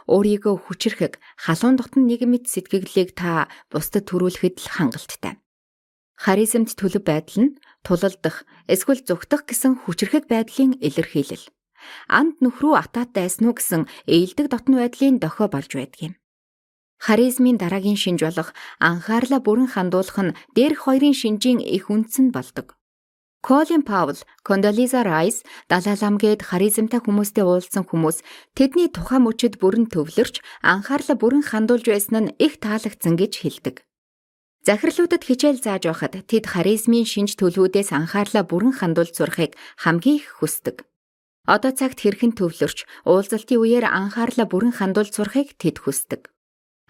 Өөрийгөө 0.07 0.57
хүчрэхэг 0.67 1.19
халуун 1.41 1.77
дотн 1.79 2.07
нэг 2.07 2.25
мэд 2.29 2.45
сэтгэгдлийг 2.51 3.17
та 3.17 3.49
бусдад 3.73 4.09
төрүүлэхэд 4.09 4.57
л 4.61 4.69
хангалттай. 4.77 5.41
Харизмд 6.21 6.77
төлөв 6.77 7.05
байдал 7.09 7.39
нь 7.49 7.57
тулалдах, 7.81 8.45
эсвэл 8.69 9.01
зүгтах 9.01 9.49
гэсэн 9.49 9.89
хүчрэхэг 9.89 10.29
байдлын 10.29 10.77
илэрхийлэл. 10.77 11.49
Анд 12.13 12.45
нөхрөө 12.45 12.77
атаат 12.77 13.17
дайснуу 13.17 13.57
гэсэн 13.57 13.89
ээлдэг 14.05 14.53
дотн 14.53 14.77
байдлын 14.77 15.17
дохио 15.17 15.49
болж 15.49 15.73
байдаг 15.73 16.01
юм. 16.13 16.15
Харизмын 17.01 17.57
дараагийн 17.57 17.97
шинж 17.97 18.21
болох 18.21 18.53
анхаарлаа 18.77 19.41
бүрэн 19.41 19.73
хандуулах 19.73 20.19
нь 20.21 20.37
дээрх 20.53 20.85
хоёрын 20.85 21.17
шинжийн 21.17 21.65
их 21.65 21.89
үндс 21.89 22.21
нь 22.21 22.29
болдог. 22.37 22.77
Колин 23.43 23.83
Паул, 23.83 24.17
Кондолиза 24.45 25.03
Райс, 25.03 25.43
Далалам 25.69 26.21
гээд 26.21 26.45
харизмтай 26.45 27.01
хүмүүстэй 27.01 27.41
уулзсан 27.41 27.89
хүмүүс 27.89 28.21
тэдний 28.53 28.93
тухайн 28.93 29.25
мөчөд 29.25 29.57
бүрэн 29.57 29.89
төвлөрч 29.89 30.45
анхаарлаа 30.61 31.17
бүрэн 31.17 31.45
хандуулж 31.49 31.89
байсан 31.89 32.17
нь 32.21 32.35
их 32.37 32.61
таалагдсан 32.61 33.17
гэж 33.17 33.33
хэлдэг. 33.41 33.77
Захирлуудад 34.69 35.25
хичээл 35.25 35.57
зааж 35.57 35.89
байхад 35.89 36.15
тэд 36.29 36.45
харизмын 36.53 37.09
шинж 37.09 37.41
төлөвүүдээс 37.41 37.97
анхаарлаа 37.97 38.45
бүрэн 38.45 38.77
хандуулж 38.77 39.17
сурахыг 39.17 39.57
хамгийн 39.81 40.21
их 40.21 40.29
хүсдэг. 40.37 40.85
Одоо 41.49 41.73
цагт 41.73 42.05
хэрхэн 42.05 42.37
төвлөрч 42.37 42.85
уулзалтын 43.09 43.57
үеэр 43.57 43.89
анхаарлаа 43.89 44.45
бүрэн 44.53 44.77
хандуулж 44.77 45.17
сурахыг 45.17 45.57
тэд 45.57 45.81
хүсдэг. 45.81 46.29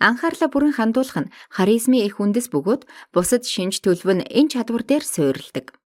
Анхаарлаа 0.03 0.51
бүрэн 0.51 0.75
хандуулах 0.75 1.31
нь 1.31 1.33
харизмын 1.47 2.03
их 2.11 2.19
үндэс 2.19 2.51
бөгөөд 2.51 2.91
бусад 3.15 3.47
шинж 3.47 3.87
төлөв 3.87 4.19
нь 4.19 4.27
энэ 4.27 4.59
чадвар 4.59 4.83
дээр 4.83 5.07
суурилдаг. 5.07 5.79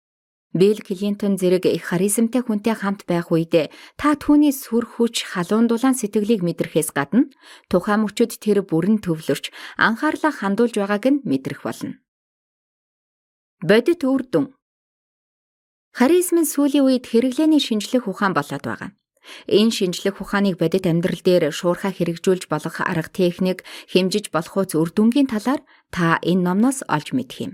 Билл 0.53 0.85
Клинтон 0.85 1.41
зэрэг 1.41 1.65
их 1.65 1.89
харизмтай 1.89 2.45
хүнтэй 2.45 2.77
хамт 2.77 3.09
байх 3.09 3.33
үедээ 3.33 3.73
та 3.97 4.13
түүний 4.13 4.53
сүр 4.53 4.85
хүч 4.85 5.25
халуун 5.25 5.65
дулаан 5.65 5.97
сэтгэлийг 5.97 6.45
мэдрэхээс 6.45 6.93
гадна 6.93 7.33
тухайн 7.73 8.05
мөчөд 8.05 8.37
тэр 8.37 8.61
бүрэн 8.61 9.01
төвлөрч 9.01 9.49
анхаарлаа 9.81 10.29
хандуулж 10.29 10.77
байгааг 10.77 11.05
нь 11.09 11.23
мэдрэх 11.25 11.65
болно. 11.65 11.97
Бодит 13.65 14.05
үр 14.05 14.21
дүн 14.29 14.53
Харизмын 15.97 16.45
сүүлийн 16.45 16.85
үед 16.85 17.05
хэрэглээний 17.09 17.61
шинжлэх 17.61 18.05
ухаан 18.05 18.37
болоод 18.37 18.61
байгаа. 18.61 18.93
Энэ 19.49 19.73
шинжлэх 19.73 20.21
ухааныг 20.21 20.61
бодит 20.61 20.85
амьдрал 20.85 21.21
дээр 21.25 21.49
шуурхаа 21.49 21.93
хэрэгжүүлж 21.93 22.45
болох 22.49 22.81
арга 22.81 23.09
техник, 23.09 23.65
хэмжиж 23.89 24.29
болох 24.29 24.53
үз 24.57 24.73
үр 24.77 24.89
дүнгийн 24.93 25.29
талаар 25.29 25.61
та 25.89 26.17
энэ 26.21 26.45
номноос 26.45 26.85
олж 26.89 27.13
мэдэх 27.13 27.39
юм. 27.45 27.53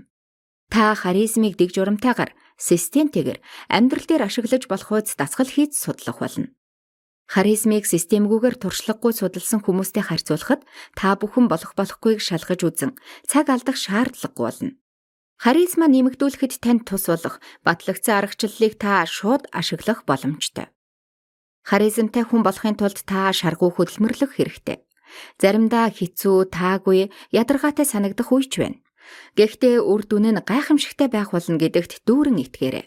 Та 0.70 0.94
харизмыг 0.94 1.58
дэг 1.58 1.74
журамтайгаар 1.74 2.30
системтэйгэр 2.54 3.42
амьдрал 3.66 4.06
дээр 4.06 4.22
ашиглаж 4.30 4.70
болох 4.70 4.90
үз 4.94 5.18
дасгал 5.18 5.50
хийж 5.50 5.74
судлах 5.74 6.22
болно. 6.22 6.54
Харизмыг 7.26 7.86
системгүйгээр 7.86 8.56
туршлагагүй 8.58 9.12
судалсан 9.14 9.62
хүмүүстэй 9.66 10.06
харьцуулахад 10.06 10.62
та 10.94 11.14
бүхэн 11.18 11.46
болох 11.50 11.74
болохгүйг 11.74 12.18
шалгаж 12.22 12.60
үзэн 12.66 12.92
цаг 13.26 13.46
алдах 13.50 13.78
шаардлагагүй 13.78 14.44
болно. 14.46 14.70
Харизма 15.38 15.86
нэмэгдүүлэхэд 15.90 16.58
танд 16.58 16.86
тус 16.86 17.06
болох 17.06 17.38
батлагдсан 17.66 18.18
аргачлалыг 18.18 18.74
та 18.78 19.06
шууд 19.06 19.46
ашиглах 19.54 20.02
боломжтой. 20.06 20.70
Харизмтай 21.66 22.26
хүн 22.26 22.42
болохын 22.42 22.76
тулд 22.78 22.98
та 23.06 23.30
шаргуу 23.30 23.70
хөдөлмөрлөх 23.74 24.36
хэрэгтэй. 24.36 24.82
Заримдаа 25.40 25.90
хэцүү, 25.90 26.50
таагүй, 26.50 27.10
ядаргаатай 27.34 27.86
санагдах 27.86 28.30
үеч 28.34 28.58
байна. 28.58 28.78
Гэхдээ 29.38 29.82
үр 29.82 30.02
дүн 30.06 30.26
нь 30.34 30.44
гайхамшигтай 30.44 31.08
байх 31.12 31.30
болно 31.34 31.56
гэдэгт 31.58 32.06
дүүрэн 32.06 32.38
итгээрэй. 32.44 32.86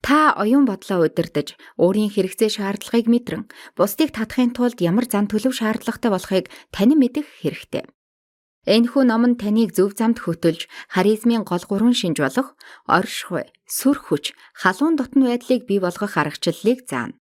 Та 0.00 0.32
оюун 0.32 0.64
бодлоо 0.64 1.04
удирдах, 1.04 1.54
өөрийн 1.76 2.08
хэрэгцээ 2.12 2.50
шаардлагыг 2.56 3.06
мэдрэн, 3.12 3.44
бусдыг 3.76 4.16
татахын 4.16 4.56
тулд 4.56 4.80
ямар 4.80 5.04
зан 5.04 5.28
төлөв 5.28 5.52
шаардлагатай 5.52 6.10
болохыг 6.12 6.46
тань 6.72 6.96
мэдэх 6.96 7.28
хэрэгтэй. 7.44 7.84
Энэхүү 8.64 9.02
ном 9.08 9.24
нь 9.28 9.40
таныг 9.40 9.76
зөв 9.76 9.96
замд 9.96 10.20
хөтөлж, 10.20 10.68
харизмын 10.92 11.44
гол 11.48 11.64
гурван 11.68 11.96
шинж 11.96 12.20
болох 12.20 12.56
оршихуй, 12.84 13.48
сүр 13.64 13.96
хүч, 13.96 14.36
халуун 14.52 14.96
дотн 14.96 15.24
байдлыг 15.28 15.64
бий 15.68 15.80
болгох 15.80 16.16
аргачлалыг 16.16 16.84
заана. 16.88 17.16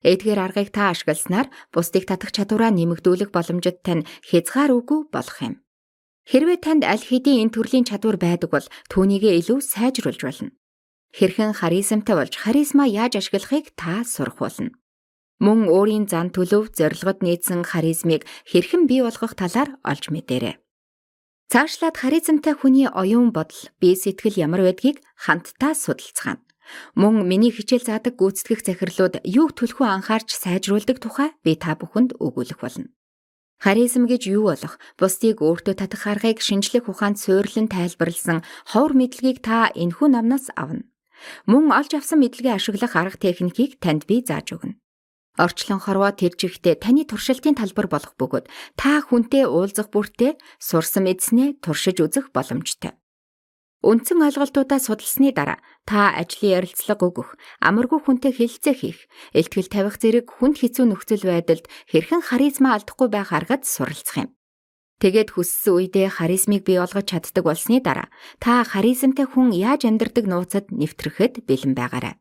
Эдгээр 0.00 0.40
аргыг 0.40 0.68
та 0.72 0.88
ашигласнаар 0.92 1.52
бусдыг 1.74 2.08
татах 2.08 2.32
чадвараа 2.32 2.72
нэмэгдүүлэх 2.72 3.34
боломжит 3.34 3.84
тань 3.84 4.06
хязгааргүй 4.28 5.10
болох 5.12 5.38
юм. 5.44 5.54
Хэрвээ 6.28 6.60
танд 6.60 6.84
аль 6.84 7.00
хэдийн 7.00 7.48
энэ 7.48 7.54
төрлийн 7.56 7.88
чадвар 7.88 8.20
байдаг 8.20 8.52
бол 8.52 8.66
түүнийгээ 8.92 9.40
илүү 9.40 9.64
сайжруулж 9.64 10.20
болно. 10.20 10.52
Хэрхэн 11.16 11.56
харизмтай 11.56 12.14
болж 12.20 12.36
харизма 12.36 12.84
яаж 12.84 13.16
ашиглахыг 13.16 13.72
та 13.80 14.04
сурах 14.04 14.36
болно. 14.36 14.76
Мөн 15.40 15.72
өөрийн 15.72 16.04
зан 16.04 16.28
төлөв 16.28 16.76
зорилгод 16.76 17.24
нийцсэн 17.24 17.64
харизмыг 17.64 18.28
хэрхэн 18.44 18.84
бий 18.84 19.00
болгох 19.00 19.32
талаар 19.40 19.80
олж 19.80 20.12
мэдээрэй. 20.12 20.60
Цаашлаад 21.48 21.96
харизмтай 21.96 22.52
хүний 22.52 22.84
оюун 22.92 23.32
бодол, 23.32 23.72
бие 23.80 23.96
сэтгэл 23.96 24.36
ямар 24.36 24.68
байдгийг 24.68 25.00
хамтдаа 25.16 25.72
судалцгаана. 25.72 26.44
Мөн 26.92 27.24
миний 27.24 27.48
хичээл 27.48 27.88
заадаг 27.88 28.20
гүйцэтгэх 28.20 28.60
захирлууд 28.68 29.24
юуг 29.24 29.56
төлхөө 29.56 29.88
анхаарч 29.88 30.36
сайжруулдаг 30.36 31.00
тухай 31.00 31.32
би 31.40 31.56
та 31.56 31.72
бүхэнд 31.72 32.20
өгүүлэх 32.20 32.60
болно. 32.60 32.92
Харизм 33.58 34.06
гэж 34.06 34.30
юу 34.30 34.54
болох? 34.54 34.78
Бусдыг 34.94 35.42
өөртөө 35.42 35.74
татах 35.74 36.06
аргыг 36.06 36.38
шинжлэх 36.38 36.86
ухаанд 36.86 37.18
суйрлан 37.18 37.66
тайлбарлсан 37.66 38.46
ховор 38.70 38.94
мэдлэгийг 38.94 39.42
та 39.42 39.74
энэхүү 39.74 40.08
намнаас 40.14 40.54
авна. 40.54 40.86
Мөн 41.50 41.74
олж 41.74 41.98
авсан 41.98 42.22
мэдлэгээ 42.22 42.54
ашиглах 42.54 42.94
арга 42.94 43.18
техникийг 43.18 43.82
танд 43.82 44.06
би 44.06 44.22
зааж 44.22 44.54
өгнө. 44.54 44.78
Орчлон 45.38 45.78
хорвоо 45.78 46.10
тэр 46.10 46.34
жигтэй 46.34 46.74
таны 46.74 47.06
туршилтын 47.06 47.54
талбар 47.54 47.86
болох 47.86 48.18
бөгөөд 48.18 48.50
та 48.74 49.02
хүнтэй 49.06 49.46
уулзах 49.46 49.90
бүртээ 49.94 50.34
сурсан 50.58 51.06
мэдснээ 51.06 51.62
туршиж 51.62 52.02
үзэх 52.02 52.34
боломжтой. 52.34 52.97
Үндсэн 53.78 54.18
ойлголтуудаа 54.26 54.82
судалсны 54.82 55.30
дараа 55.30 55.62
та 55.86 56.10
ажлын 56.18 56.58
ярилцлага 56.58 57.04
өгөх, 57.06 57.38
амаргүй 57.62 58.02
хүнтэй 58.02 58.34
хэлэлцээ 58.34 58.74
хийх, 58.74 59.00
элтгэл 59.38 59.70
тавих 59.70 60.02
зэрэг 60.02 60.26
хүнд 60.26 60.58
хэцүү 60.58 60.84
нөхцөл 60.90 61.22
байдалд 61.22 61.70
хэрхэн 61.86 62.26
харизма 62.26 62.74
алдахгүй 62.74 63.06
байх 63.06 63.30
аргад 63.30 63.62
суралцах 63.62 64.26
юм. 64.26 64.30
Тэгээд 64.98 65.30
хүссэн 65.30 65.78
үедээ 65.78 66.10
харизмыг 66.10 66.66
бий 66.66 66.82
болгож 66.82 67.06
чаддаг 67.06 67.46
болсны 67.46 67.78
дараа 67.78 68.10
та 68.42 68.66
харизмтай 68.66 69.30
хүн 69.30 69.54
яаж 69.54 69.86
амьдрдаг 69.86 70.26
нууцад 70.26 70.74
нэвтрэхэд 70.74 71.46
бэлэн 71.46 71.78
байгаарай. 71.78 72.18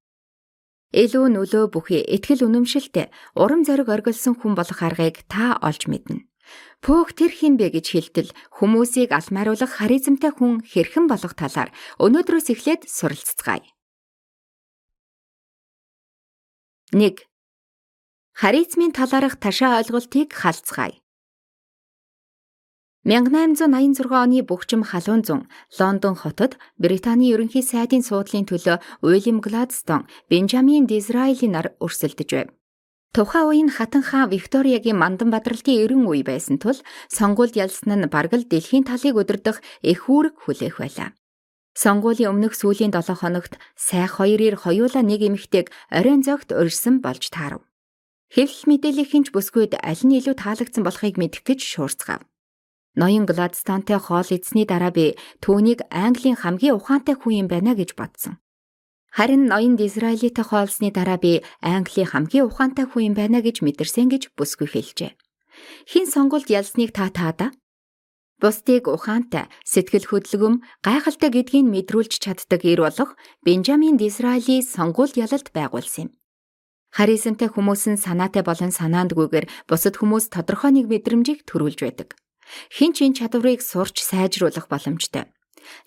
Илүү 0.94 1.26
нөлөө 1.34 1.74
бүхий 1.74 2.06
итгэл 2.06 2.46
үнэмшилтэй 2.46 3.10
урам 3.34 3.66
зориг 3.66 3.90
оргилсон 3.90 4.38
хүн 4.38 4.54
болох 4.54 4.80
аргыг 4.86 5.26
та 5.26 5.58
олж 5.58 5.90
мэднэ. 5.90 6.30
Пөөх 6.84 7.18
тэр 7.18 7.32
хинбэ 7.34 7.74
гэж 7.74 7.86
хэлтэл 7.94 8.30
хүмүүсийг 8.58 9.10
алмааруулах 9.16 9.72
харизмтай 9.82 10.32
хүн 10.36 10.62
хэрхэн 10.62 11.06
болох 11.10 11.34
талаар 11.34 11.74
өнөөдрөөс 11.98 12.48
эхлээд 12.54 12.86
суралцгаая. 12.86 13.66
1. 16.94 17.20
Харизмын 18.38 18.92
талаарх 18.94 19.36
ташаа 19.42 19.82
ойлголтыг 19.82 20.32
халцгаая. 20.32 20.96
1886 23.08 24.12
оны 24.12 24.44
бөхчим 24.44 24.84
халуун 24.84 25.24
зун 25.24 25.48
Лондон 25.80 26.16
хотод 26.16 26.60
Британий 26.78 27.32
ерөнхий 27.32 27.64
сайдын 27.64 28.04
суудлын 28.04 28.44
төлөө 28.44 28.84
Уильям 29.00 29.40
Гладстон 29.40 30.12
Бенжамин 30.30 30.84
Дизраилийн 30.92 31.56
нар 31.56 31.72
өрсөлдөж 31.80 32.30
байв. 32.36 32.52
Тухайн 33.16 33.46
үеийн 33.50 33.70
хатан 33.74 34.04
хаан 34.04 34.30
Викториягийн 34.30 34.98
мандан 35.00 35.30
бадралтын 35.32 35.80
эрен 35.84 36.04
үе 36.08 36.24
байсан 36.24 36.58
тул 36.62 36.78
сонгуульд 37.12 37.56
ялсан 37.56 37.94
нь 38.00 38.12
бараг 38.12 38.34
л 38.34 38.50
дэлхийн 38.50 38.88
талыг 38.88 39.16
удирдах 39.18 39.62
их 39.82 40.10
үүрэг 40.10 40.36
хүлээх 40.44 40.78
байлаа. 40.82 41.16
Сонгуулийн 41.78 42.34
өмнөх 42.34 42.58
сүүлийн 42.58 42.90
7 42.90 43.22
хоногт 43.22 43.62
сайх 43.78 44.18
хоёрыг 44.18 44.66
хоёулаа 44.66 45.06
нэг 45.06 45.22
эмэгтэйг 45.22 45.70
оройн 45.94 46.26
зогт 46.26 46.50
урьсан 46.50 47.06
болж 47.06 47.30
таарав. 47.30 47.62
Хэвлэл 48.34 48.66
мэдээллийн 48.66 49.24
ч 49.26 49.30
бүсгүйд 49.30 49.78
аль 49.78 50.04
нь 50.04 50.18
илүү 50.18 50.36
таалагдсан 50.42 50.82
болохыг 50.82 51.16
мэдэх 51.22 51.46
гэж 51.46 51.60
шуурцгаав. 51.62 52.26
Ноён 52.98 53.30
Гладстонтой 53.30 54.02
хоол 54.02 54.26
идсний 54.34 54.66
дараа 54.66 54.90
би 54.90 55.14
түүнийг 55.46 55.86
Английн 55.94 56.34
хамгийн 56.42 56.82
ухаантай 56.82 57.14
хүн 57.14 57.46
юм 57.46 57.48
байна 57.48 57.78
гэж 57.78 57.94
бодсон. 57.94 58.42
Харин 59.18 59.50
ноёнд 59.50 59.82
Израилитай 59.82 60.46
хоолсны 60.46 60.94
дараа 60.94 61.18
би 61.18 61.42
Английн 61.66 62.06
хамгийн 62.06 62.46
ухаантай 62.46 62.86
хүн 62.86 63.04
юм 63.10 63.14
байна 63.18 63.42
гэж 63.42 63.66
мэдэрсэн 63.66 64.14
гэж 64.14 64.38
бүсгүй 64.38 64.70
хэлжээ. 64.70 65.18
Хин 65.90 66.06
сонгуульд 66.06 66.54
ялсныг 66.54 66.94
та 66.94 67.10
таада? 67.10 67.50
Бусдыг 68.38 68.86
ухаантай, 68.86 69.50
сэтгэл 69.66 70.06
хөдлөмж, 70.06 70.62
гайхалтай 70.86 71.34
гэдгийг 71.34 71.66
мэдрүүлж 71.66 72.22
чаддаг 72.22 72.62
ир 72.62 72.86
болох 72.86 73.18
Бенжамин 73.42 73.98
Дизраили 73.98 74.62
сонгуульд 74.62 75.18
ялалт 75.18 75.50
байгуулсан 75.50 76.14
юм. 76.14 76.16
Харизмтай 76.94 77.50
хүмүүс 77.50 77.90
нь 77.90 77.98
санаатай 77.98 78.46
болон 78.46 78.70
санаандгүйгээр 78.70 79.50
бусад 79.66 79.98
хүмүүс 79.98 80.30
тодорхой 80.30 80.78
нэг 80.78 80.86
мэдрэмжийг 80.94 81.42
төрүүлж 81.50 81.80
байдаг. 81.82 82.14
Хин 82.70 82.94
ч 82.94 83.10
энэ 83.10 83.18
чадварыг 83.18 83.66
сурч 83.66 84.06
сайжруулах 84.06 84.70
боломжтой. 84.70 85.26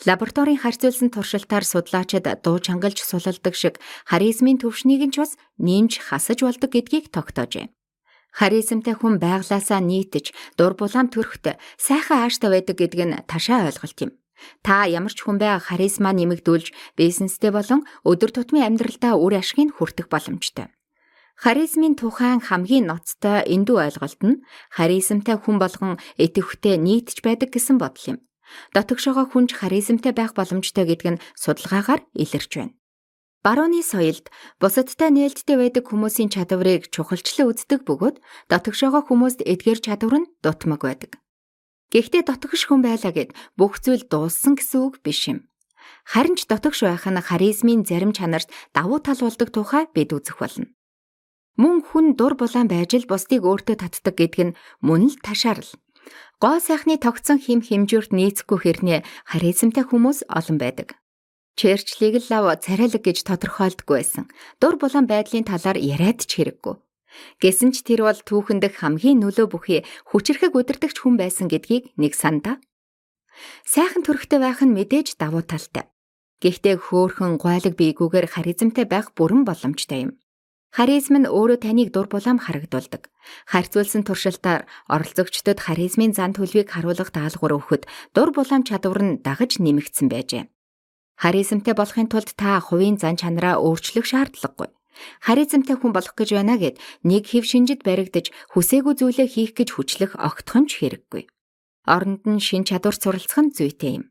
Лабораторийн 0.07 0.61
харьцуулсан 0.61 1.11
туршилтаар 1.11 1.65
судлаачид 1.65 2.27
дуу 2.45 2.59
чангалж 2.59 2.99
сулалдаг 3.03 3.55
шиг 3.55 3.81
харизмын 4.11 4.59
төвшнийг 4.61 5.03
нь 5.07 5.15
ч 5.15 5.23
бас 5.23 5.33
нэмж 5.59 5.93
хасаж 6.09 6.39
болдог 6.45 6.71
гэдгийг 6.73 7.13
тогтоожээ. 7.15 7.73
Харизмтай 8.33 8.95
хүн 8.95 9.19
байглаасаа 9.19 9.81
нийтж 9.83 10.31
дур 10.55 10.79
булаам 10.79 11.11
төрөхт 11.11 11.59
сайхан 11.77 12.23
ааштай 12.25 12.51
байдаг 12.51 12.77
гэдг 12.79 13.01
нь 13.07 13.19
ташаа 13.27 13.67
ойлголт 13.67 13.99
юм. 14.07 14.11
Та 14.63 14.87
ямар 14.87 15.13
ч 15.13 15.27
хүн 15.27 15.37
бай 15.43 15.59
харизма 15.59 16.15
нэмэгдүүлж 16.15 16.97
бизнестэй 16.97 17.51
болон 17.53 17.85
өдөр 18.07 18.31
тутмын 18.33 18.67
амьдралдаа 18.69 19.19
үр 19.19 19.35
ашгийг 19.37 19.77
хүртэх 19.77 20.09
боломжтой. 20.09 20.71
Харизмын 21.41 21.97
тухайн 21.97 22.41
хамгийн 22.41 22.89
ноцтой 22.89 23.45
эндүү 23.49 23.77
ойлголт 23.85 24.21
нь 24.25 24.41
харизмтай 24.77 25.37
хүн 25.41 25.57
болгон 25.57 25.97
идэвхтэй 26.21 26.77
нийтж 26.77 27.25
байдаг 27.25 27.49
гэсэн 27.53 27.77
бодол 27.81 28.05
юм. 28.13 28.19
Дотогшоогоо 28.75 29.27
хүнж 29.31 29.57
харизмтай 29.59 30.13
байх 30.17 30.33
боломжтой 30.39 30.85
гэдг 30.89 31.07
нь 31.17 31.23
судалгаагаар 31.37 32.03
илэрч 32.15 32.53
байна. 32.57 32.75
Барууны 33.41 33.81
соёлд 33.81 34.29
бусадтай 34.61 35.09
нээлттэй 35.09 35.57
байдаг 35.57 35.89
хүмүүсийн 35.89 36.29
чадварыг 36.29 36.93
чухалчлан 36.93 37.49
үздэг 37.49 37.89
бөгөөд 37.89 38.21
дотогшоогоо 38.53 39.03
хүмүүст 39.09 39.41
эдгээр 39.49 39.81
чадвар 39.81 40.15
нь 40.21 40.31
дутмаг 40.45 40.81
байдаг. 40.85 41.17
Гэхдээ 41.89 42.23
дотогш 42.29 42.69
хүн 42.69 42.85
байлаа 42.85 43.11
гэд 43.17 43.33
бүх 43.57 43.81
зүйл 43.81 44.05
дууссан 44.05 44.61
гэсэн 44.61 44.81
үг 44.85 44.95
биш 45.01 45.33
юм. 45.33 45.49
Харин 46.05 46.37
ч 46.37 46.45
дотогш 46.47 46.85
байх 46.85 47.09
нь 47.09 47.17
харизмын 47.17 47.89
зарим 47.89 48.13
чанарт 48.13 48.53
давуу 48.77 49.01
тал 49.01 49.19
болдог 49.25 49.49
тухай 49.49 49.89
бид 49.89 50.13
үзэх 50.13 50.37
болно. 50.37 50.69
Мөн 51.57 51.83
хүн 51.83 52.15
дур 52.21 52.37
булаан 52.39 52.69
байж 52.71 52.95
л 52.95 53.11
бусдыг 53.11 53.43
өөртөө 53.43 53.77
татдаг 53.81 54.15
гэдг 54.21 54.39
нь 54.53 54.57
мөн 54.85 55.11
л 55.11 55.17
ташаарл. 55.25 55.67
Гоо 56.41 56.57
сайхны 56.57 56.97
тогтсон 56.97 57.37
хим 57.37 57.61
хэмжүүрт 57.61 58.17
нийцэхгүй 58.17 58.59
хэрнээ 58.65 59.01
харизмтай 59.29 59.85
хүмүүс 59.85 60.25
олон 60.25 60.57
байдаг. 60.57 60.97
Черчлийг 61.53 62.17
л 62.25 62.29
лав 62.33 62.65
царайлаг 62.65 63.05
гэж 63.05 63.29
тодорхойлдгүй 63.29 63.97
байсан. 64.01 64.25
Дур 64.57 64.81
булан 64.81 65.05
байдлын 65.05 65.45
талаар 65.45 65.77
яриад 65.77 66.25
ч 66.25 66.41
хэрэггүй. 66.41 66.81
Гэсэн 67.45 67.77
ч 67.77 67.85
тэр 67.85 68.09
бол 68.09 68.17
түүхэндх 68.17 68.81
хамгийн 68.81 69.21
нөлөө 69.21 69.47
бүхий 69.53 69.81
хүчрэхэг 70.09 70.57
удирдахч 70.57 70.97
хүн 71.05 71.21
байсан 71.21 71.53
гэдгийг 71.53 71.93
нэг 72.01 72.17
сандаа. 72.17 72.57
Сайхан 73.69 74.01
төрхтэй 74.01 74.41
байх 74.41 74.65
нь 74.65 74.73
мэдээж 74.73 75.21
давуу 75.21 75.45
талтай. 75.45 75.93
Гэхдээ 76.41 76.89
хөөхөн 76.89 77.37
гойлог 77.37 77.77
биегүүгээр 77.77 78.33
харизмтай 78.33 78.89
байх 78.89 79.13
бүрэн 79.13 79.45
боломжтой 79.45 80.09
юм. 80.09 80.13
Харизм 80.71 81.19
нь 81.19 81.27
өөрөө 81.27 81.59
таныг 81.67 81.91
дур 81.91 82.07
булаам 82.07 82.39
харагдуулдаг. 82.39 83.11
Харьцуулсан 83.51 84.07
туршилтаар 84.07 84.71
оролцогчдод 84.87 85.59
харизмын 85.67 86.15
зан 86.15 86.31
төлөвийг 86.31 86.71
харуулах 86.71 87.11
даалгавар 87.11 87.59
өгөхөд 87.59 87.83
дур 88.15 88.31
булаам 88.31 88.63
чадвар 88.63 89.03
нь 89.03 89.19
дагаж 89.27 89.59
нэмэгдсэн 89.59 90.07
байжээ. 90.07 90.47
Харизмтай 91.19 91.75
болохын 91.75 92.07
тулд 92.07 92.31
та 92.39 92.63
хувийн 92.63 93.03
зан 93.03 93.19
чанараа 93.19 93.59
өөрчлөх 93.59 94.07
шаардлагагүй. 94.07 94.71
Харизмтай 95.27 95.77
хүн 95.77 95.93
болох 95.93 96.15
гэж 96.15 96.39
байна 96.39 96.55
гэд 96.55 96.79
нэг 97.03 97.25
хэв 97.27 97.45
шинжид 97.51 97.83
баригдаж 97.83 98.31
хүсээгүй 98.55 98.95
зүйлээ 98.95 99.29
хийх 99.29 99.53
гэж 99.59 99.69
хүчлэх 99.75 100.13
огтхон 100.17 100.71
ч 100.71 100.81
хэрэггүй. 100.81 101.27
Оронд 101.91 102.23
нь 102.31 102.39
шин 102.39 102.63
чадвар 102.63 102.95
суралцах 102.95 103.43
нь 103.43 103.55
зүйтэй 103.57 103.93
юм. 103.99 104.05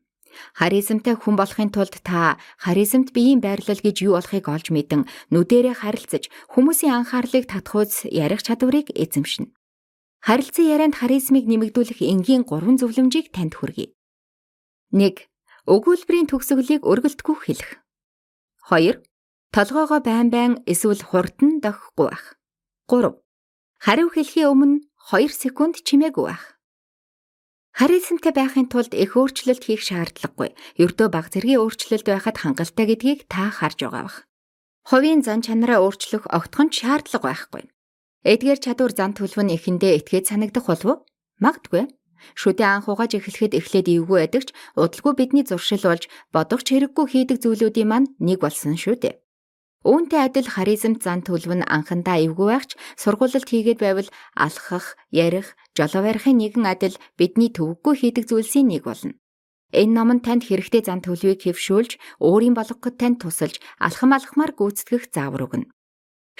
Харизмтай 0.54 1.14
хүн 1.18 1.34
болохын 1.38 1.70
тулд 1.74 1.94
та 2.04 2.38
харизмт 2.58 3.12
биеийн 3.16 3.40
байрлал 3.44 3.80
гэж 3.80 3.96
юу 4.06 4.14
болохыг 4.18 4.46
олж 4.46 4.66
мэдэн 4.74 5.06
нүдэрээ 5.32 5.82
харилцаж 5.82 6.28
хүмүүсийн 6.52 7.04
анхаарлыг 7.04 7.50
татхууз 7.50 8.06
ярих 8.10 8.42
чадварыг 8.46 8.90
эзэмшнэ. 8.94 9.50
Харилцан 10.20 10.66
ярианд 10.68 10.94
харизмыг 11.00 11.48
нэмэгдүүлэх 11.48 12.04
энгийн 12.04 12.44
гурван 12.44 12.76
зөвлөмжийг 12.76 13.32
танд 13.32 13.56
хүргэе. 13.56 13.94
1 14.92 15.30
өгүүлбэрийн 15.70 16.28
төгсгөлийг 16.28 16.82
өргөлтгөх 16.84 17.40
хэлэх. 17.46 17.80
2. 18.68 19.00
Толгоогоо 19.54 20.00
байн 20.04 20.28
байн 20.30 20.52
эсвэл 20.66 21.02
хурдан 21.02 21.62
дохихгүй 21.64 22.06
байх. 22.10 22.36
3. 22.90 23.16
Хариу 23.80 24.08
хэлэхийн 24.12 24.50
өмнө 24.52 24.76
2 25.08 25.30
секунд 25.30 25.80
чимээгүй 25.86 26.24
байх. 26.28 26.59
Харизмтай 27.70 28.34
байхын 28.34 28.66
тулд 28.66 28.92
их 28.94 29.14
өөрчлөлт 29.14 29.62
хийх 29.64 29.82
шаардлагагүй. 29.86 30.50
Ердөө 30.82 31.08
баг 31.14 31.30
зэргийн 31.30 31.62
өөрчлөлт 31.62 32.06
байхад 32.10 32.36
хангалттай 32.42 32.86
гэдгийг 32.90 33.30
та 33.30 33.50
харж 33.54 33.78
байгаа 33.86 34.04
бах. 34.04 34.18
Хувийн 34.90 35.22
зан 35.22 35.40
чанараа 35.46 35.78
өөрчлөх 35.86 36.26
огтхон 36.34 36.74
шаардлага 36.74 37.30
байхгүй. 37.30 37.64
Эдгээр 38.26 38.58
чадвар 38.58 38.92
зан 38.92 39.14
төлөв 39.14 39.40
нь 39.46 39.54
эхэндээ 39.54 40.02
этгээд 40.02 40.28
санагдах 40.28 40.66
болов 40.66 40.88
уу? 40.90 40.98
Магадгүй. 41.38 41.88
Шүдээ 42.36 42.68
анх 42.68 42.88
угааж 42.90 43.16
эхлэхэд 43.16 43.56
эхлээд 43.56 43.88
эвгүй 43.88 44.18
байдаг 44.20 44.42
ч 44.44 44.48
удалгүй 44.76 45.12
бидний 45.16 45.44
зуршил 45.46 45.84
болж 45.88 46.04
бодогч 46.34 46.66
хэрэггүй 46.68 47.06
хийдэг 47.08 47.38
зүйлүүдийн 47.40 47.88
маань 47.88 48.12
нэг 48.20 48.44
болсон 48.44 48.76
шүү 48.76 48.96
дээ. 49.00 49.19
Үүнтэй 49.80 50.20
адил 50.28 50.48
харизм 50.52 51.00
зан 51.00 51.24
төлөв 51.24 51.56
нь 51.56 51.64
анхандаа 51.64 52.20
эвгүй 52.20 52.46
байгч 52.52 52.70
сургуульд 53.00 53.48
хийгээд 53.48 53.80
байвал 53.80 54.08
алхах, 54.36 54.96
ярих, 55.08 55.56
жолоо 55.72 56.04
барихын 56.04 56.36
нэгэн 56.36 56.68
адил 56.68 57.00
бидний 57.16 57.48
төвөггүй 57.48 57.94
хийдэг 57.96 58.24
зүйлсийн 58.28 58.68
нэг 58.68 58.84
болно. 58.84 59.16
Энэ 59.72 59.94
ном 59.96 60.10
нь 60.12 60.24
танд 60.26 60.44
хэрэгтэй 60.44 60.84
зан 60.84 61.00
төлөвийг 61.00 61.40
хэвшүүлж, 61.48 61.96
өөрийн 62.20 62.52
болгоход 62.56 63.00
танд 63.00 63.24
тусалж, 63.24 63.56
алхам 63.80 64.12
алхмаар 64.12 64.52
гүйцэтгэх 64.52 65.08
заавар 65.14 65.48
өгнө 65.48 65.70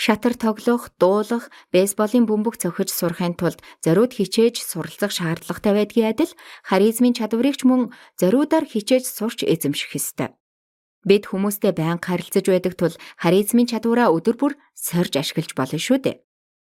шатар 0.00 0.32
тоглох, 0.32 0.88
дуулах, 0.96 1.52
бейсболын 1.76 2.24
бөмбөг 2.24 2.56
цохиж 2.56 2.88
сурахын 2.88 3.36
тулд 3.36 3.60
зориуд 3.84 4.16
хичээж 4.16 4.56
суралцах 4.64 5.12
шаардлагатай 5.12 5.76
байдгийн 5.76 6.16
адил 6.16 6.32
харизмын 6.64 7.12
чадварыг 7.12 7.60
ч 7.60 7.68
мөн 7.68 7.92
зориудаар 8.16 8.64
хичээж 8.64 9.04
сурч 9.04 9.44
эзэмших 9.44 9.92
ёстой. 10.00 10.39
Бид 11.08 11.24
хүмүүстэй 11.32 11.72
байнга 11.72 12.04
харилцаж 12.04 12.44
байдаг 12.44 12.74
тул 12.76 12.94
харизмын 13.16 13.70
чадвараа 13.72 14.12
өдөр 14.12 14.36
бүр 14.36 14.52
сорж 14.76 15.16
ашиглаж 15.16 15.56
болно 15.56 15.80
шүү 15.80 15.98
дээ. 16.04 16.20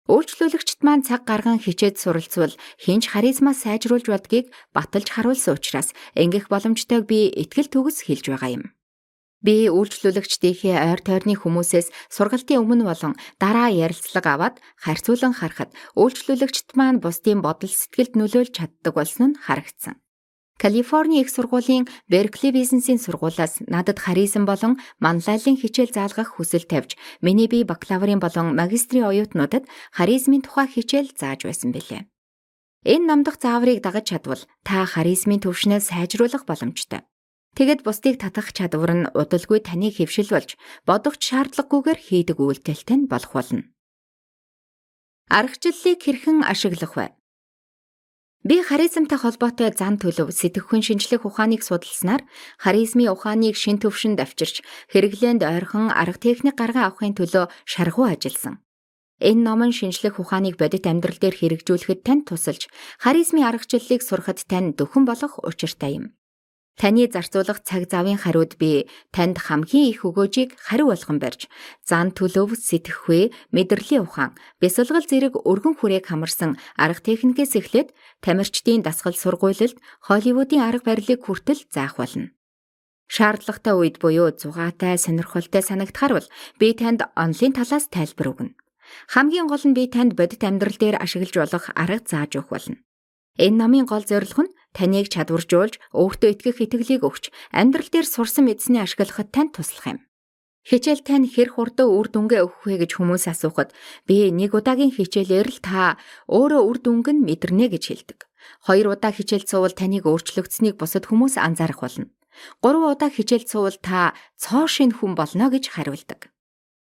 Үйлчлүүлэгчд 0.09 0.81
маань 0.85 1.05
цаг 1.05 1.25
гарган 1.29 1.61
хичээд 1.61 2.01
суралцвал 2.01 2.53
хинч 2.81 3.13
харизмаа 3.13 3.53
сайжруулж 3.53 4.09
бодгийг 4.09 4.49
баталж 4.73 5.07
харуулсан 5.13 5.57
учраас 5.57 5.93
ингэх 6.17 6.49
боломжтойг 6.49 7.05
би 7.05 7.29
итгэл 7.29 7.69
төгс 7.69 8.05
хэлж 8.05 8.25
байгаа 8.33 8.51
юм. 8.57 8.63
Би 9.41 9.69
үйлчлүүлэгчдийнхээ 9.73 10.77
ойр 10.77 11.01
тойрны 11.01 11.33
хүмүүсээс 11.33 11.89
сургалтын 12.13 12.61
өмнө 12.61 12.85
болон 12.85 13.13
дараа 13.41 13.73
ярилцлага 13.73 14.37
аваад 14.37 14.55
харьцуулан 14.77 15.33
харахад 15.33 15.73
үйлчлүүлэгчд 15.97 16.77
маань 16.77 17.01
бусдын 17.01 17.41
бодол 17.41 17.73
сэтгэлд 17.73 18.13
нөлөөлж 18.17 18.53
чаддаг 18.53 18.93
болсон 18.93 19.33
нь 19.33 19.39
харагдсан. 19.41 19.97
Калифорни 20.61 21.21
их 21.21 21.29
сургуулийн 21.33 21.89
Беркли 22.07 22.51
бизнесийн 22.51 22.99
сургуулиас 23.01 23.65
надад 23.65 23.97
харизм 23.97 24.45
болон 24.45 24.77
манлайлалын 25.01 25.57
хичээл 25.57 25.89
заалгах 25.89 26.37
хүсэл 26.37 26.69
тавьж 26.69 27.01
миний 27.25 27.49
бие 27.49 27.65
бакалаврын 27.65 28.21
болон 28.21 28.53
магистрийн 28.53 29.09
оюутнуудад 29.09 29.65
харизмын 29.97 30.45
тухай 30.45 30.67
хичээл 30.69 31.09
зааж 31.17 31.49
байсан 31.49 31.73
билээ. 31.73 32.05
Энэ 32.85 33.07
номдох 33.09 33.41
зааврыг 33.41 33.81
дагаж 33.81 34.05
чадвал 34.13 34.41
та 34.61 34.85
харизмын 34.85 35.41
төвшнөө 35.41 35.81
сайжруулах 35.81 36.45
боломжтой. 36.45 37.01
Тэгэд 37.57 37.81
бусдыг 37.81 38.21
татах 38.21 38.53
чадвар 38.53 38.93
нь 38.93 39.09
удалгүй 39.17 39.65
таныг 39.65 39.97
хэвшил 39.97 40.29
болж 40.29 40.61
бодогч 40.85 41.21
шаардлагагүйгээр 41.25 41.99
хийдэг 42.05 42.37
үйлдэлтэй 42.37 42.97
нь 43.01 43.09
болох 43.09 43.33
болно. 43.33 43.65
Аргачлалыг 45.25 45.99
хэрхэн 46.05 46.45
ашиглах 46.45 46.93
вэ? 46.93 47.05
Би 48.43 48.57
харизмтай 48.65 49.21
холбоотой 49.21 49.69
зан 49.77 50.01
төлөв 50.01 50.33
сэтгэхүйн 50.33 50.81
шинжлэх 50.81 51.29
ухааныг 51.29 51.61
судалснаар 51.61 52.25
харизмын 52.57 53.13
ухааныг 53.13 53.53
шин 53.53 53.77
төвшөнд 53.77 54.17
авчирч 54.17 54.65
хэрэглээнд 54.89 55.45
ойрхон 55.45 55.93
арга 55.93 56.17
техник 56.17 56.57
гарган 56.57 56.89
авахын 56.89 57.13
төлөө 57.13 57.53
шаргуу 57.69 58.09
ажилласан. 58.09 58.57
Энэ 59.21 59.45
ном 59.45 59.61
нь 59.69 59.77
шинжлэх 59.77 60.17
ухааныг 60.17 60.57
бодит 60.57 60.89
амьдрал 60.89 61.21
дээр 61.21 61.37
хэрэгжүүлэхэд 61.37 62.01
танд 62.01 62.33
тусалж 62.33 62.65
харизмын 62.97 63.45
аргачлалыг 63.45 64.01
сурахад 64.01 64.41
тань 64.49 64.73
дөхөн 64.73 65.05
болох 65.05 65.37
учиртай 65.45 66.01
юм. 66.01 66.17
Таны 66.81 67.05
зарцуулах 67.13 67.61
цаг 67.61 67.85
завын 67.93 68.17
хариуд 68.17 68.57
би 68.57 68.89
танд 69.13 69.37
хамгийн 69.37 69.93
их 69.93 70.01
өгөөжийг 70.01 70.57
хариу 70.57 70.89
болгон 70.89 71.21
барьж, 71.21 71.45
зан 71.85 72.09
төлөв, 72.09 72.57
сэтгэхүй, 72.57 73.29
мэдрэлийн 73.53 74.09
ухаан, 74.09 74.33
бясалгал 74.57 75.05
зэрэг 75.05 75.45
өргөн 75.45 75.77
хүрээг 75.77 76.09
хамарсан 76.09 76.57
арга 76.81 77.05
техникээс 77.05 77.53
эхлээд 77.53 77.93
тамирчдын 78.25 78.81
дасгал 78.81 79.13
сургуйлалд 79.13 79.77
Холливуудын 80.09 80.65
арга 80.65 80.89
барилыг 80.89 81.21
хүртэл 81.21 81.69
заах 81.69 82.01
болно. 82.01 82.33
Шаардлагатай 83.13 83.77
үед 83.77 84.01
буюу 84.01 84.33
зугаатай, 84.33 84.97
сонирхолтой 84.97 85.61
санагдахаар 85.61 86.17
бол 86.17 86.27
би 86.57 86.73
танд 86.73 87.05
онлын 87.13 87.53
талаас 87.61 87.93
тайлбар 87.93 88.33
өгнө. 88.33 88.57
Хамгийн 89.05 89.45
гол 89.45 89.61
нь 89.69 89.77
би 89.77 89.85
танд 89.85 90.17
бодит 90.17 90.41
амьдрал 90.41 90.73
дээр 90.81 90.97
ашиглаж 90.97 91.35
болох 91.37 91.65
арга 91.77 92.01
зааж 92.09 92.41
өгөх 92.41 92.49
болно. 92.49 92.81
Энэ 93.37 93.57
номын 93.61 93.85
гол 93.85 94.01
зорилго 94.01 94.49
нь 94.49 94.53
таныг 94.75 95.07
чадваржуулж, 95.11 95.79
өөртөө 95.91 96.29
итгэх 96.31 96.57
итгэлийг 96.63 97.01
өгч, 97.03 97.29
амьдрал 97.51 97.89
дээр 97.91 98.07
сурсан 98.07 98.47
мэдсэний 98.47 98.83
ашиглахад 98.83 99.29
танд 99.35 99.55
туслах 99.55 99.87
юм. 99.87 99.99
Хичээл 100.61 101.01
тань 101.01 101.25
хэр 101.25 101.57
хурдан 101.57 101.89
үр 101.89 102.07
дүнгээ 102.13 102.45
өгөх 102.45 102.61
вэ 102.69 102.75
гэж 102.85 102.91
хүмүүс 103.01 103.25
асуухад 103.33 103.73
би 104.05 104.29
нэг 104.29 104.53
удаагийн 104.53 104.93
хичээлээр 104.93 105.49
л 105.57 105.59
та 105.65 105.97
өөрөө 106.29 106.61
үр 106.69 106.77
дүнг 106.85 107.09
нь 107.09 107.25
мэдэрнэ 107.25 107.65
гэж 107.73 107.83
хэлдэг. 107.89 108.19
Хоёр 108.69 108.93
удаа 108.93 109.09
хичээл 109.09 109.49
цувал 109.49 109.73
таныг 109.73 110.05
өөрчлөгдсөнийг 110.05 110.77
бусад 110.77 111.09
хүмүүс 111.09 111.41
анзаарах 111.41 111.81
болно. 111.81 112.13
Гурван 112.61 112.93
удаа 112.93 113.09
хичээл 113.09 113.49
цувал 113.49 113.77
та 113.81 114.13
цоо 114.37 114.69
шин 114.69 114.93
хүн 114.93 115.17
болно 115.17 115.49
гэж 115.49 115.73
хариулдаг. 115.73 116.29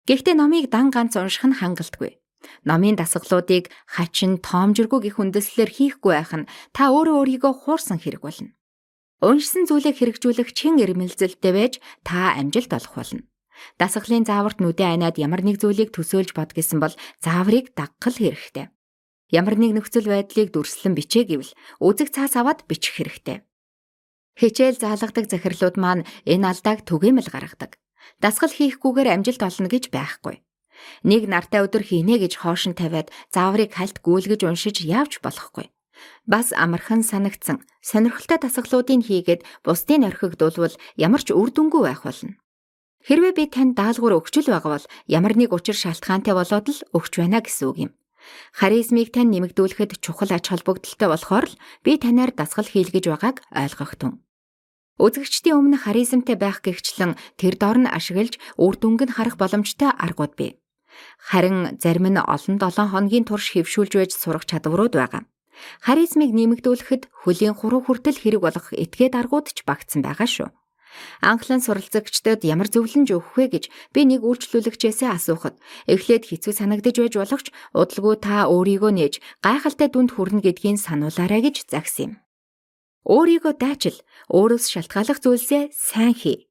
Гэхдээ 0.04 0.36
номыг 0.36 0.68
дан 0.68 0.92
ганц 0.92 1.16
унших 1.16 1.48
нь 1.48 1.56
хангалтгүй. 1.56 2.21
Номын 2.66 2.96
дасгалуудыг 2.98 3.70
хачин 3.86 4.42
тоомжиргүй 4.42 5.00
гих 5.10 5.18
үндэслэлээр 5.22 5.72
хийхгүй 5.72 6.14
байх 6.16 6.34
нь 6.36 6.50
та 6.76 6.90
өөрөө 6.90 7.16
өөрийгөө 7.22 7.54
хуурсан 7.66 8.00
хэрэг 8.02 8.22
болно. 8.26 8.52
Уншсан 9.22 9.70
зүйлийг 9.70 10.02
хэрэгжүүлэх 10.02 10.50
чин 10.58 10.82
эрмэлзэлтэй 10.82 11.54
байж 11.54 11.74
та 12.02 12.34
амжилт 12.40 12.74
олох 12.74 12.96
болно. 12.98 13.22
Дасгалын 13.78 14.26
зааварт 14.26 14.58
нүдэ 14.58 14.82
айнаад 14.82 15.22
ямар 15.22 15.46
нэг 15.46 15.62
зүйлийг 15.62 15.94
төсөөлж 15.94 16.34
бод 16.34 16.58
гэсэн 16.58 16.82
бол 16.82 16.94
зааврыг 17.22 17.78
даггал 17.78 18.18
хэрэгтэй. 18.18 18.74
Ямар 19.30 19.56
нэг 19.62 19.78
нөхцөл 19.78 20.10
байдлыг 20.10 20.50
дүрслэн 20.52 20.98
бичээ 20.98 21.24
гэвэл 21.30 21.54
үзэг 21.80 22.10
цаас 22.10 22.34
аваад 22.36 22.66
бичих 22.66 22.98
хэрэгтэй. 22.98 23.46
Хичээл 24.36 24.82
заалгадаг 24.82 25.30
захирлууд 25.30 25.76
маань 25.78 26.04
энэ 26.26 26.48
алдааг 26.50 26.82
түгээмэл 26.84 27.30
гаргадаг. 27.30 27.78
Дасгал 28.18 28.52
хийхгүйгээр 28.52 29.14
амжилт 29.14 29.42
олно 29.46 29.70
гэж 29.70 29.94
байхгүй. 29.94 30.42
Нэг 31.04 31.28
нартай 31.30 31.66
өдөр 31.66 31.84
хийнэ 31.86 32.22
гэж 32.22 32.42
хоошин 32.42 32.74
тавиад 32.78 33.10
зааврыг 33.34 33.76
хальт 33.76 34.02
гүйлгэж 34.06 34.42
уншиж 34.46 34.82
явж 34.86 35.22
болохгүй. 35.22 35.70
Бас 36.26 36.54
амархан 36.54 37.02
санагдсан 37.06 37.62
сонирхолтой 37.82 38.38
дасгалуудыг 38.42 39.06
хийгээд 39.06 39.42
бусдын 39.66 40.08
орхигдуулвал 40.10 40.76
ямар 40.98 41.22
ч 41.22 41.30
үр 41.34 41.50
дүнгүй 41.54 41.82
байх 41.86 42.02
болно. 42.06 42.38
Хэрвээ 43.06 43.34
би 43.34 43.46
танд 43.50 43.74
даалгавар 43.78 44.18
өгчл 44.22 44.46
байгаа 44.46 44.72
бол 44.78 44.86
ямар 45.10 45.34
нэг 45.34 45.50
учир 45.58 45.74
шалтгаантай 45.74 46.34
болоод 46.38 46.68
л 46.70 46.86
өгч 46.94 47.14
байна 47.18 47.42
гэсэн 47.42 47.66
үг 47.70 47.78
юм. 47.90 47.92
Харизмыг 48.54 49.10
тань 49.10 49.34
нэмэгдүүлэхэд 49.34 49.98
чухал 50.06 50.30
ач 50.30 50.46
холбогдолтой 50.54 51.10
болохоор 51.10 51.46
л 51.50 51.60
би 51.82 51.98
танаар 51.98 52.30
дасгал 52.30 52.70
хийлгэж 52.70 53.06
байгааг 53.10 53.38
ойлгох 53.50 53.98
тун. 53.98 54.22
Үзэгчдийн 55.02 55.58
өмнө 55.58 55.82
харизмтай 55.82 56.38
байх 56.38 56.62
гихчлэн 56.62 57.18
тэр 57.42 57.58
дор 57.58 57.82
нь 57.82 57.90
ашиглаж 57.90 58.38
үр 58.62 58.78
дүнг 58.78 59.02
нь 59.10 59.16
харах 59.18 59.34
боломжтой 59.42 59.90
аргууд 59.98 60.38
бий. 60.38 60.61
Харин 61.20 61.78
зарим 61.82 62.08
нь 62.12 62.20
олон 62.20 62.58
7 62.60 62.92
хоногийн 62.92 63.26
турш 63.28 63.54
хөвшүүлж 63.54 63.94
байж 63.98 64.12
сурах 64.16 64.46
чадварууд 64.50 64.94
байгаа. 64.98 65.24
Харизмыг 65.86 66.32
нэмэгдүүлэхэд 66.34 67.04
хөлийн 67.22 67.56
хуруу 67.58 67.82
хүртэл 67.86 68.18
хэрэг 68.20 68.42
болох 68.42 68.68
этгээд 68.74 69.14
аргууд 69.20 69.48
ч 69.54 69.64
багтсан 69.68 70.02
байгаа 70.02 70.28
шүү. 70.28 70.50
Анхлан 71.22 71.62
суралцагчдад 71.64 72.44
ямар 72.44 72.68
зөвлөмж 72.68 73.10
өгөх 73.16 73.32
вэ 73.38 73.46
гэж 73.54 73.66
би 73.96 74.02
нэг 74.12 74.22
үйлчлүүлэгчээсээ 74.28 75.10
асуухад 75.16 75.56
эхлээд 75.88 76.28
хэцүү 76.28 76.54
санагдаж 76.58 76.96
байж 77.00 77.14
болох 77.16 77.42
ч 77.46 77.48
удалгүй 77.72 78.16
та 78.20 78.52
өөрийгөө 78.52 78.92
нээж 79.00 79.14
гайхалтай 79.40 79.88
дүнд 79.92 80.12
хүрнэ 80.14 80.44
гэдгийг 80.44 80.78
сануулаарай 80.84 81.42
гэж 81.48 81.72
загс 81.72 81.96
юм. 82.04 82.20
Өөрийгөө 83.08 83.54
дайчил, 83.58 83.98
өөрөөс 84.30 84.66
шалтгааллах 84.68 85.20
зүйлсээ 85.24 85.74
сайн 85.74 86.14
хий. 86.14 86.51